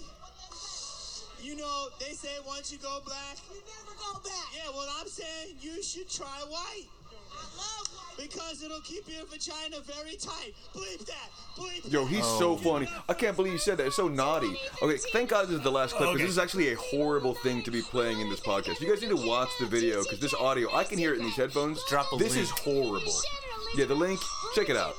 You 1.42 1.56
know, 1.56 1.88
they 2.00 2.12
say 2.12 2.30
once 2.46 2.72
you 2.72 2.78
go 2.78 3.00
black, 3.04 3.36
You 3.50 3.60
never 3.60 3.96
go 3.98 4.20
back. 4.20 4.48
yeah, 4.54 4.70
well, 4.74 4.88
I'm 5.00 5.06
saying 5.08 5.56
you 5.60 5.82
should 5.82 6.08
try 6.10 6.26
white. 6.48 6.86
I 7.08 7.42
love 7.56 7.88
white. 7.94 8.28
Because 8.28 8.62
it'll 8.62 8.80
keep 8.80 9.04
your 9.08 9.24
vagina 9.26 9.80
very 9.84 10.16
tight. 10.16 10.54
Bleep 10.74 11.04
that. 11.06 11.30
Bleep 11.56 11.90
Yo, 11.92 12.04
that. 12.04 12.10
he's 12.12 12.24
so 12.24 12.52
oh. 12.52 12.56
funny. 12.56 12.88
I 13.08 13.14
can't 13.14 13.36
believe 13.36 13.52
you 13.52 13.58
said 13.58 13.76
that. 13.78 13.86
It's 13.86 13.96
so 13.96 14.08
naughty. 14.08 14.58
Okay, 14.82 14.96
thank 15.12 15.30
God 15.30 15.46
this 15.48 15.56
is 15.58 15.62
the 15.62 15.70
last 15.70 15.94
clip 15.94 16.10
because 16.12 16.22
this 16.22 16.30
is 16.30 16.38
actually 16.38 16.72
a 16.72 16.76
horrible 16.76 17.34
thing 17.34 17.62
to 17.62 17.70
be 17.70 17.82
playing 17.82 18.20
in 18.20 18.28
this 18.30 18.40
podcast. 18.40 18.80
You 18.80 18.88
guys 18.88 19.02
need 19.02 19.10
to 19.10 19.26
watch 19.28 19.50
the 19.60 19.66
video 19.66 20.02
because 20.02 20.18
this 20.18 20.34
audio, 20.34 20.74
I 20.74 20.84
can 20.84 20.98
hear 20.98 21.12
it 21.12 21.18
in 21.18 21.24
these 21.26 21.36
headphones. 21.36 21.80
Drop 21.88 22.06
a 22.12 22.16
This 22.16 22.32
link. 22.34 22.44
is 22.44 22.50
horrible. 22.50 23.12
Yeah, 23.76 23.84
the 23.84 23.94
link. 23.94 24.18
Check 24.54 24.70
it 24.70 24.76
out. 24.76 24.94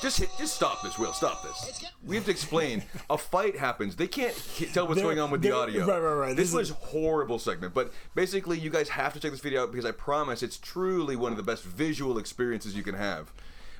Just 0.00 0.18
hit, 0.18 0.30
just 0.38 0.54
stop 0.54 0.82
this, 0.82 0.98
Will. 0.98 1.12
Stop 1.12 1.42
this. 1.42 1.84
We 2.04 2.16
have 2.16 2.24
to 2.26 2.30
explain. 2.30 2.84
A 3.10 3.18
fight 3.18 3.56
happens. 3.56 3.96
They 3.96 4.06
can't 4.06 4.34
tell 4.72 4.86
what's 4.86 5.02
going 5.02 5.18
on 5.18 5.30
with 5.30 5.42
the 5.42 5.50
audio. 5.52 5.86
right, 5.86 5.98
right, 5.98 6.14
right. 6.14 6.36
This, 6.36 6.52
This 6.52 6.54
was 6.54 6.70
horrible 6.70 7.38
segment, 7.38 7.74
but 7.74 7.92
basically, 8.14 8.58
you 8.58 8.70
guys 8.70 8.88
have 8.90 9.12
to 9.14 9.20
check 9.20 9.32
this 9.32 9.40
video 9.40 9.62
out 9.62 9.72
because 9.72 9.84
I 9.84 9.90
promise 9.92 10.42
it's 10.42 10.56
truly 10.56 11.16
one 11.16 11.32
of 11.32 11.36
the 11.36 11.42
best 11.42 11.64
visual 11.64 12.18
experiences 12.18 12.76
you 12.76 12.82
can 12.82 12.94
have. 12.94 13.32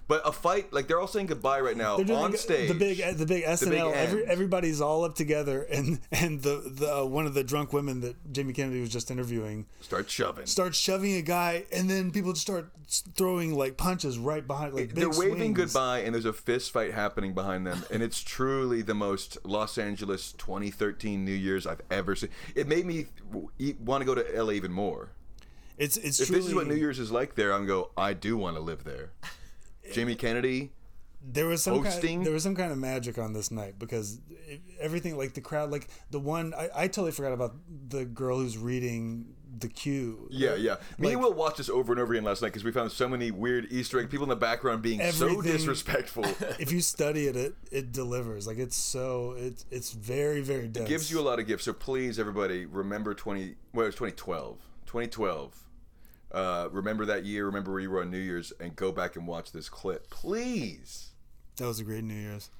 But 0.08 0.26
a 0.26 0.32
fight, 0.32 0.72
like 0.72 0.88
they're 0.88 0.98
all 0.98 1.06
saying 1.06 1.26
goodbye 1.26 1.60
right 1.60 1.76
now 1.76 1.96
on 1.96 2.32
the, 2.32 2.38
stage. 2.38 2.68
the 2.68 2.74
big 2.74 2.98
the 3.18 3.26
big 3.26 3.44
SNL. 3.44 3.92
The 3.92 3.98
every, 3.98 4.22
end. 4.22 4.30
everybody's 4.30 4.80
all 4.80 5.04
up 5.04 5.14
together, 5.14 5.62
and 5.70 6.00
and 6.10 6.40
the 6.42 6.62
the 6.74 7.00
uh, 7.00 7.04
one 7.04 7.26
of 7.26 7.34
the 7.34 7.44
drunk 7.44 7.74
women 7.74 8.00
that 8.00 8.32
Jamie 8.32 8.54
Kennedy 8.54 8.80
was 8.80 8.88
just 8.88 9.10
interviewing 9.10 9.66
Start 9.82 10.08
shoving. 10.08 10.46
starts 10.46 10.78
shoving 10.78 11.14
a 11.16 11.22
guy, 11.22 11.64
and 11.70 11.90
then 11.90 12.10
people 12.10 12.32
just 12.32 12.42
start 12.42 12.70
throwing 13.14 13.54
like 13.54 13.76
punches 13.76 14.18
right 14.18 14.46
behind. 14.46 14.72
Like 14.72 14.94
They're 14.94 15.10
big 15.10 15.18
waving 15.18 15.54
swings. 15.54 15.56
goodbye, 15.56 15.98
and 16.00 16.14
there's 16.14 16.24
a 16.24 16.32
fist 16.32 16.70
fight 16.72 16.94
happening 16.94 17.34
behind 17.34 17.66
them, 17.66 17.84
and 17.92 18.02
it's 18.02 18.22
truly 18.22 18.80
the 18.80 18.94
most 18.94 19.36
Los 19.44 19.76
Angeles 19.76 20.32
2013 20.32 21.22
New 21.22 21.32
Year's 21.32 21.66
I've 21.66 21.82
ever 21.90 22.16
seen. 22.16 22.30
It 22.54 22.66
made 22.66 22.86
me 22.86 23.06
want 23.84 24.00
to 24.00 24.06
go 24.06 24.14
to 24.14 24.42
LA 24.42 24.52
even 24.52 24.72
more. 24.72 25.10
It's 25.76 25.98
it's 25.98 26.18
If 26.18 26.28
truly, 26.28 26.40
this 26.40 26.48
is 26.48 26.54
what 26.54 26.66
New 26.66 26.74
Year's 26.76 26.98
is 26.98 27.12
like 27.12 27.34
there, 27.34 27.52
I'm 27.52 27.66
go. 27.66 27.90
I 27.94 28.14
do 28.14 28.38
want 28.38 28.56
to 28.56 28.60
live 28.62 28.84
there. 28.84 29.10
Jamie 29.92 30.14
Kennedy. 30.14 30.72
there 31.22 31.46
was 31.46 31.62
some 31.62 31.82
hosting. 31.82 32.18
kind, 32.18 32.26
there 32.26 32.32
was 32.32 32.42
some 32.42 32.54
kind 32.54 32.72
of 32.72 32.78
magic 32.78 33.18
on 33.18 33.32
this 33.32 33.50
night 33.50 33.78
because 33.78 34.20
everything 34.80 35.16
like 35.18 35.34
the 35.34 35.40
crowd 35.40 35.70
like 35.70 35.88
the 36.10 36.20
one 36.20 36.54
I, 36.54 36.68
I 36.74 36.86
totally 36.88 37.12
forgot 37.12 37.32
about 37.32 37.56
the 37.88 38.04
girl 38.04 38.38
who's 38.38 38.56
reading 38.56 39.34
the 39.60 39.68
cue. 39.68 40.28
Yeah, 40.30 40.54
yeah. 40.54 40.76
Me 40.98 41.12
and 41.12 41.20
Will 41.20 41.32
watched 41.32 41.56
this 41.56 41.68
over 41.68 41.92
and 41.92 42.00
over 42.00 42.12
again 42.12 42.22
last 42.22 42.42
night 42.42 42.48
because 42.48 42.62
we 42.64 42.70
found 42.70 42.92
so 42.92 43.08
many 43.08 43.30
weird 43.30 43.66
Easter 43.72 43.98
egg 43.98 44.10
people 44.10 44.24
in 44.24 44.28
the 44.28 44.36
background 44.36 44.82
being 44.82 45.00
so 45.10 45.40
disrespectful. 45.42 46.24
If 46.60 46.70
you 46.70 46.80
study 46.80 47.26
it, 47.26 47.36
it 47.36 47.54
it 47.72 47.92
delivers. 47.92 48.46
Like 48.46 48.58
it's 48.58 48.76
so 48.76 49.34
it's 49.36 49.64
it's 49.70 49.90
very 49.92 50.40
very 50.42 50.68
dense. 50.68 50.86
It 50.86 50.88
gives 50.88 51.10
you 51.10 51.18
a 51.18 51.22
lot 51.22 51.38
of 51.40 51.46
gifts. 51.46 51.64
So 51.64 51.72
please, 51.72 52.18
everybody, 52.18 52.66
remember 52.66 53.14
20. 53.14 53.54
Well, 53.72 53.84
it 53.84 53.88
was 53.88 53.94
2012. 53.96 54.58
2012. 54.86 55.64
Uh, 56.30 56.68
remember 56.70 57.04
that 57.06 57.24
year. 57.24 57.46
Remember 57.46 57.70
where 57.72 57.80
you 57.80 57.90
were 57.90 58.00
on 58.02 58.10
New 58.10 58.18
Year's, 58.18 58.52
and 58.60 58.76
go 58.76 58.92
back 58.92 59.16
and 59.16 59.26
watch 59.26 59.52
this 59.52 59.68
clip, 59.68 60.10
please. 60.10 61.08
That 61.56 61.66
was 61.66 61.80
a 61.80 61.84
great 61.84 62.04
New 62.04 62.14
Year's. 62.14 62.50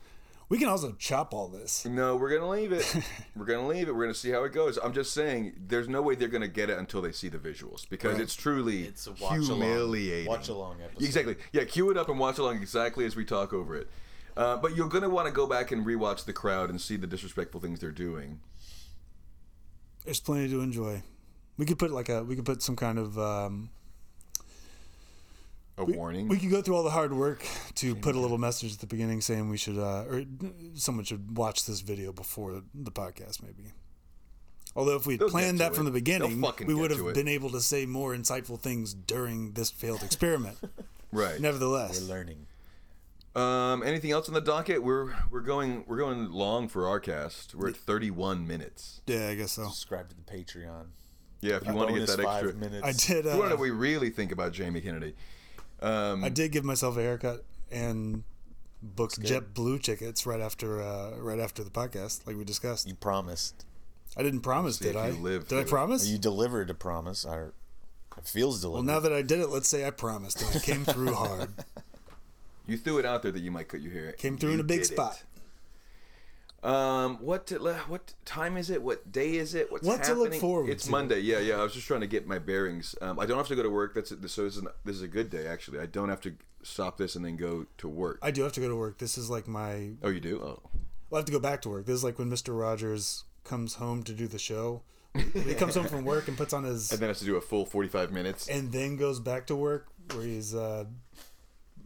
We 0.50 0.56
can 0.58 0.68
also 0.68 0.92
chop 0.98 1.34
all 1.34 1.48
this. 1.48 1.84
No, 1.84 2.16
we're 2.16 2.30
gonna 2.34 2.48
leave 2.50 2.72
it. 2.72 2.96
we're 3.36 3.44
gonna 3.44 3.68
leave 3.68 3.86
it. 3.86 3.94
We're 3.94 4.04
gonna 4.04 4.14
see 4.14 4.30
how 4.30 4.44
it 4.44 4.52
goes. 4.54 4.78
I'm 4.82 4.94
just 4.94 5.12
saying, 5.12 5.52
there's 5.66 5.88
no 5.90 6.00
way 6.00 6.14
they're 6.14 6.28
gonna 6.28 6.48
get 6.48 6.70
it 6.70 6.78
until 6.78 7.02
they 7.02 7.12
see 7.12 7.28
the 7.28 7.36
visuals 7.36 7.86
because 7.90 8.14
Right. 8.14 8.22
it's 8.22 8.34
truly 8.34 8.84
It's 8.84 9.06
a 9.06 9.12
watch 9.12 9.40
along- 9.46 9.60
humiliating. 9.60 10.26
watch 10.26 10.48
along 10.48 10.80
episode. 10.82 11.04
Exactly. 11.04 11.36
Yeah, 11.52 11.64
cue 11.64 11.90
it 11.90 11.98
up 11.98 12.08
and 12.08 12.18
watch 12.18 12.38
along 12.38 12.56
exactly 12.62 13.04
as 13.04 13.14
we 13.14 13.26
talk 13.26 13.52
over 13.52 13.76
it. 13.76 13.90
Uh, 14.38 14.56
but 14.56 14.74
you're 14.74 14.88
gonna 14.88 15.10
want 15.10 15.26
to 15.26 15.32
go 15.32 15.46
back 15.46 15.70
and 15.70 15.84
rewatch 15.84 16.24
the 16.24 16.32
crowd 16.32 16.70
and 16.70 16.80
see 16.80 16.96
the 16.96 17.06
disrespectful 17.06 17.60
things 17.60 17.80
they're 17.80 17.90
doing. 17.90 18.40
There's 20.06 20.20
plenty 20.20 20.48
to 20.48 20.60
enjoy. 20.62 21.02
We 21.58 21.66
could 21.66 21.78
put 21.78 21.90
like 21.90 22.08
a 22.08 22.22
we 22.24 22.36
could 22.36 22.44
put 22.46 22.62
some 22.62 22.76
kind 22.76 22.98
of 22.98 23.18
um, 23.18 23.70
A 25.76 25.84
warning. 25.84 26.28
we 26.28 26.38
could 26.38 26.50
go 26.50 26.62
through 26.62 26.76
all 26.76 26.82
the 26.84 26.90
hard 26.90 27.12
work 27.12 27.44
to 27.76 27.94
put 27.94 28.14
a 28.14 28.18
little 28.20 28.38
message 28.38 28.72
at 28.74 28.78
the 28.80 28.86
beginning 28.86 29.20
saying 29.20 29.48
we 29.48 29.56
should 29.56 29.78
uh, 29.78 30.04
or 30.08 30.24
someone 30.74 31.04
should 31.04 31.36
watch 31.36 31.66
this 31.66 31.80
video 31.80 32.12
before 32.12 32.62
the 32.74 32.90
podcast 32.90 33.42
maybe. 33.42 33.72
Although 34.76 34.96
if 34.96 35.06
we'd 35.06 35.18
They'll 35.18 35.30
planned 35.30 35.58
to 35.58 35.64
that 35.64 35.74
from 35.74 35.86
the 35.86 35.90
beginning, 35.90 36.40
we 36.64 36.74
would 36.74 36.90
have 36.92 37.12
been 37.14 37.26
able 37.28 37.50
to 37.50 37.60
say 37.60 37.86
more 37.86 38.14
insightful 38.14 38.60
things 38.60 38.94
during 38.94 39.52
this 39.52 39.70
failed 39.70 40.02
experiment. 40.04 40.58
right. 41.12 41.40
Nevertheless, 41.40 42.00
We're 42.00 42.14
learning. 42.14 42.46
Um, 43.34 43.82
anything 43.82 44.10
else 44.10 44.28
on 44.28 44.34
the 44.34 44.40
docket? 44.40 44.82
We're 44.82 45.12
we're 45.30 45.40
going 45.40 45.84
we're 45.86 45.96
going 45.98 46.30
long 46.30 46.68
for 46.68 46.86
our 46.88 47.00
cast. 47.00 47.54
We're 47.54 47.70
at 47.70 47.76
31 47.76 48.46
minutes. 48.46 49.00
yeah, 49.06 49.28
I 49.28 49.34
guess 49.34 49.52
so. 49.52 49.64
Subscribe 49.64 50.08
to 50.10 50.14
the 50.16 50.22
Patreon. 50.22 50.86
Yeah, 51.40 51.56
if 51.56 51.66
you 51.66 51.72
want 51.74 51.88
to 51.90 51.94
get 51.94 52.06
Bonus 52.06 52.16
that 52.16 52.24
five 52.24 52.44
extra. 52.44 52.60
minutes. 52.60 52.84
I 52.84 52.92
did. 52.92 53.26
If 53.26 53.32
you 53.32 53.38
want 53.38 53.50
to 53.50 53.54
Uh, 53.54 53.58
what 53.58 53.60
we 53.60 53.70
really 53.70 54.10
think 54.10 54.32
about 54.32 54.52
Jamie 54.52 54.80
Kennedy. 54.80 55.14
Um, 55.80 56.24
I 56.24 56.28
did 56.28 56.50
give 56.52 56.64
myself 56.64 56.96
a 56.96 57.00
haircut 57.02 57.44
and 57.70 58.24
booked 58.82 59.20
JetBlue 59.20 59.82
tickets 59.82 60.26
right 60.26 60.40
after 60.40 60.82
uh, 60.82 61.16
right 61.18 61.38
after 61.38 61.62
the 61.62 61.70
podcast, 61.70 62.26
like 62.26 62.36
we 62.36 62.44
discussed. 62.44 62.88
You 62.88 62.94
promised. 62.94 63.64
I 64.16 64.22
didn't 64.22 64.40
promise, 64.40 64.78
did 64.78 64.96
I? 64.96 65.10
live 65.10 65.46
did 65.46 65.46
I 65.46 65.48
through 65.48 65.58
it. 65.60 65.68
promise? 65.68 66.06
You 66.08 66.18
delivered 66.18 66.70
a 66.70 66.74
promise. 66.74 67.24
Or 67.24 67.52
it 68.16 68.24
feels 68.24 68.66
well, 68.66 68.82
now 68.82 68.98
that 68.98 69.12
I 69.12 69.22
did 69.22 69.38
it, 69.38 69.48
let's 69.48 69.68
say 69.68 69.86
I 69.86 69.90
promised 69.90 70.42
and 70.42 70.56
I 70.56 70.58
came 70.58 70.84
through 70.84 71.14
hard. 71.14 71.50
You 72.66 72.76
threw 72.76 72.98
it 72.98 73.06
out 73.06 73.22
there 73.22 73.32
that 73.32 73.40
you 73.40 73.50
might 73.50 73.66
cut 73.68 73.80
your 73.80 73.92
hair. 73.94 74.12
Came 74.12 74.36
through 74.36 74.50
You 74.50 74.54
in 74.56 74.60
a 74.60 74.64
big 74.64 74.82
did 74.82 74.90
it. 74.90 74.94
spot. 74.94 75.22
Um, 76.62 77.18
what 77.20 77.46
to, 77.48 77.58
what 77.58 78.14
time 78.24 78.56
is 78.56 78.68
it? 78.68 78.82
What 78.82 79.12
day 79.12 79.36
is 79.36 79.54
it? 79.54 79.70
What's 79.70 79.86
What 79.86 80.02
to 80.04 80.14
look 80.14 80.24
happening? 80.26 80.40
forward 80.40 80.70
It's 80.70 80.86
to. 80.86 80.90
Monday. 80.90 81.20
Yeah, 81.20 81.38
yeah. 81.38 81.54
I 81.60 81.62
was 81.62 81.72
just 81.72 81.86
trying 81.86 82.00
to 82.00 82.06
get 82.08 82.26
my 82.26 82.38
bearings. 82.38 82.94
Um, 83.00 83.18
I 83.20 83.26
don't 83.26 83.38
have 83.38 83.48
to 83.48 83.56
go 83.56 83.62
to 83.62 83.70
work. 83.70 83.94
That's 83.94 84.10
it. 84.10 84.18
So 84.28 84.42
this 84.44 84.56
is, 84.56 84.58
an, 84.58 84.68
this 84.84 84.96
is 84.96 85.02
a 85.02 85.08
good 85.08 85.30
day 85.30 85.46
actually. 85.46 85.78
I 85.78 85.86
don't 85.86 86.08
have 86.08 86.20
to 86.22 86.34
stop 86.62 86.98
this 86.98 87.14
and 87.14 87.24
then 87.24 87.36
go 87.36 87.66
to 87.78 87.88
work. 87.88 88.18
I 88.22 88.32
do 88.32 88.42
have 88.42 88.52
to 88.54 88.60
go 88.60 88.68
to 88.68 88.76
work. 88.76 88.98
This 88.98 89.16
is 89.16 89.30
like 89.30 89.46
my. 89.46 89.92
oh, 90.02 90.08
you 90.08 90.20
do? 90.20 90.40
Oh, 90.40 90.60
Well, 91.10 91.14
I 91.14 91.16
have 91.18 91.26
to 91.26 91.32
go 91.32 91.38
back 91.40 91.62
to 91.62 91.68
work. 91.68 91.86
This 91.86 91.94
is 91.94 92.04
like 92.04 92.18
when 92.18 92.28
Mister 92.28 92.52
Rogers 92.52 93.24
comes 93.44 93.74
home 93.74 94.02
to 94.02 94.12
do 94.12 94.26
the 94.26 94.38
show. 94.38 94.82
he 95.14 95.54
comes 95.54 95.74
home 95.74 95.86
from 95.86 96.04
work 96.04 96.28
and 96.28 96.36
puts 96.36 96.52
on 96.52 96.64
his 96.64 96.92
and 96.92 97.00
then 97.00 97.08
has 97.08 97.18
to 97.20 97.24
do 97.24 97.36
a 97.36 97.40
full 97.40 97.64
forty-five 97.64 98.12
minutes. 98.12 98.48
and 98.48 98.70
then 98.72 98.96
goes 98.96 99.18
back 99.20 99.46
to 99.46 99.56
work 99.56 99.86
where 100.12 100.22
he's 100.24 100.54
uh 100.54 100.84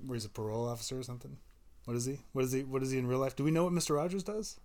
where 0.05 0.17
he's 0.17 0.25
a 0.25 0.29
parole 0.29 0.67
officer 0.69 0.99
or 0.99 1.03
something. 1.03 1.37
What 1.85 1.97
is 1.97 2.05
he? 2.05 2.21
What 2.33 2.45
is 2.45 2.53
he? 2.53 2.63
What 2.63 2.83
is 2.83 2.91
he 2.91 2.99
in 2.99 3.07
real 3.07 3.19
life? 3.19 3.35
Do 3.37 3.45
we 3.45 3.51
know 3.51 3.65
what 3.65 3.73
Mister 3.73 3.95
Rogers 3.95 4.23
does? 4.23 4.59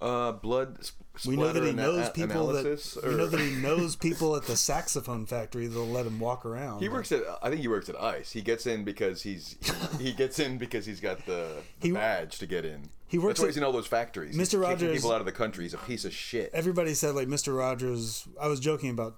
Uh, 0.00 0.30
blood. 0.32 0.84
Sp- 0.84 1.24
We 1.26 1.36
know 1.36 1.52
that 1.54 1.62
he 1.64 1.72
knows 1.72 2.10
people 2.10 2.50
analysis, 2.50 2.94
that 3.02 3.04
we 3.04 3.14
know 3.14 3.26
that 3.26 3.40
he 3.40 3.52
knows 3.52 3.96
people 3.96 4.36
at 4.36 4.42
the 4.44 4.54
saxophone 4.56 5.24
factory 5.24 5.66
that'll 5.68 5.86
let 5.86 6.04
him 6.04 6.20
walk 6.20 6.44
around. 6.44 6.82
He 6.82 6.88
works 6.90 7.12
at. 7.12 7.22
I 7.42 7.48
think 7.48 7.62
he 7.62 7.68
works 7.68 7.88
at 7.88 7.98
ICE. 7.98 8.30
He 8.30 8.42
gets 8.42 8.66
in 8.66 8.84
because 8.84 9.22
he's 9.22 9.56
he 9.98 10.12
gets 10.12 10.38
in 10.38 10.58
because 10.58 10.84
he's 10.84 11.00
got 11.00 11.24
the, 11.24 11.62
the 11.80 11.88
He- 11.88 11.92
badge 11.92 12.36
to 12.38 12.46
get 12.46 12.66
in. 12.66 12.90
he 13.08 13.16
works 13.16 13.38
That's 13.38 13.40
why 13.40 13.46
he's 13.46 13.56
in 13.56 13.64
all 13.64 13.72
those 13.72 13.86
factories. 13.86 14.36
Mr. 14.36 14.60
Rogers- 14.60 14.94
people 14.96 15.12
out 15.12 15.20
of 15.20 15.26
the 15.26 15.32
country. 15.32 15.64
He's 15.64 15.72
a 15.74 15.78
piece 15.78 16.04
of 16.04 16.12
shit. 16.12 16.50
Everybody 16.52 16.92
said 16.92 17.14
like 17.14 17.28
Mister 17.28 17.54
Rogers. 17.54 18.28
I 18.38 18.48
was 18.48 18.60
joking 18.60 18.90
about 18.90 19.16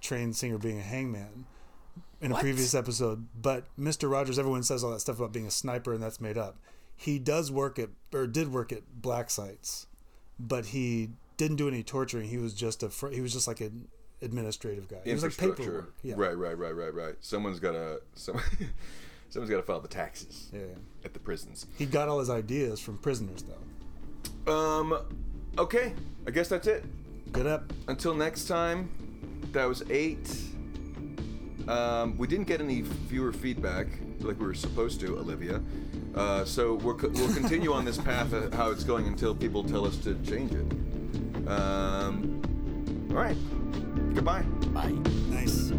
trained 0.00 0.34
singer 0.34 0.58
being 0.58 0.78
a 0.78 0.82
hangman 0.82 1.46
in 2.20 2.32
a 2.32 2.34
previous 2.36 2.74
episode, 2.74 3.26
but 3.40 3.64
Mister 3.76 4.08
Rogers. 4.08 4.38
Everyone 4.38 4.62
says 4.62 4.82
all 4.84 4.90
that 4.92 5.00
stuff 5.00 5.18
about 5.18 5.32
being 5.32 5.46
a 5.46 5.50
sniper, 5.50 5.92
and 5.92 6.02
that's 6.02 6.20
made 6.20 6.38
up. 6.38 6.56
He 6.96 7.18
does 7.18 7.50
work 7.52 7.78
at 7.78 7.90
or 8.14 8.26
did 8.26 8.52
work 8.52 8.72
at 8.72 8.82
black 9.02 9.28
sites, 9.30 9.86
but 10.38 10.66
he 10.66 11.10
didn't 11.36 11.56
do 11.56 11.68
any 11.68 11.82
torturing. 11.82 12.28
He 12.28 12.38
was 12.38 12.54
just 12.54 12.82
a 12.82 12.88
fr- 12.88 13.08
he 13.08 13.20
was 13.20 13.32
just 13.32 13.46
like 13.46 13.60
an 13.60 13.88
administrative 14.22 14.88
guy. 14.88 14.96
He 15.04 15.12
was 15.12 15.22
like 15.22 15.32
Infrastructure. 15.32 15.62
paperwork. 15.62 15.94
Yeah. 16.02 16.14
Right, 16.16 16.36
right, 16.36 16.56
right, 16.56 16.74
right, 16.74 16.94
right. 16.94 17.14
Someone's 17.20 17.60
gotta 17.60 18.00
some, 18.14 18.40
someone's 19.28 19.50
gotta 19.50 19.62
file 19.62 19.80
the 19.80 19.88
taxes 19.88 20.48
Yeah. 20.54 20.60
at 21.04 21.12
the 21.12 21.20
prisons. 21.20 21.66
He 21.76 21.84
got 21.84 22.08
all 22.08 22.18
his 22.20 22.30
ideas 22.30 22.80
from 22.80 22.96
prisoners, 22.96 23.44
though. 23.44 24.52
Um, 24.52 24.98
okay. 25.58 25.92
I 26.26 26.30
guess 26.30 26.48
that's 26.48 26.66
it. 26.66 26.84
Get 27.32 27.46
up. 27.46 27.70
Until 27.88 28.14
next 28.14 28.46
time. 28.46 28.88
That 29.52 29.66
was 29.66 29.82
eight. 29.90 30.30
Um, 31.68 32.16
we 32.16 32.26
didn't 32.26 32.46
get 32.46 32.60
any 32.60 32.82
viewer 32.82 33.32
feedback 33.32 33.86
like 34.20 34.38
we 34.38 34.46
were 34.46 34.54
supposed 34.54 35.00
to, 35.00 35.18
Olivia. 35.18 35.60
Uh, 36.14 36.44
so 36.44 36.74
we're, 36.74 36.94
co- 36.94 37.08
we'll 37.08 37.34
continue 37.34 37.72
on 37.72 37.84
this 37.84 37.98
path 37.98 38.32
of 38.32 38.52
how 38.54 38.70
it's 38.70 38.84
going 38.84 39.06
until 39.06 39.34
people 39.34 39.62
tell 39.64 39.84
us 39.84 39.96
to 39.98 40.14
change 40.24 40.52
it. 40.52 41.48
Um, 41.48 42.40
all 43.10 43.16
right. 43.16 43.36
Goodbye. 44.14 44.42
Bye. 44.72 44.90
Nice. 45.28 45.72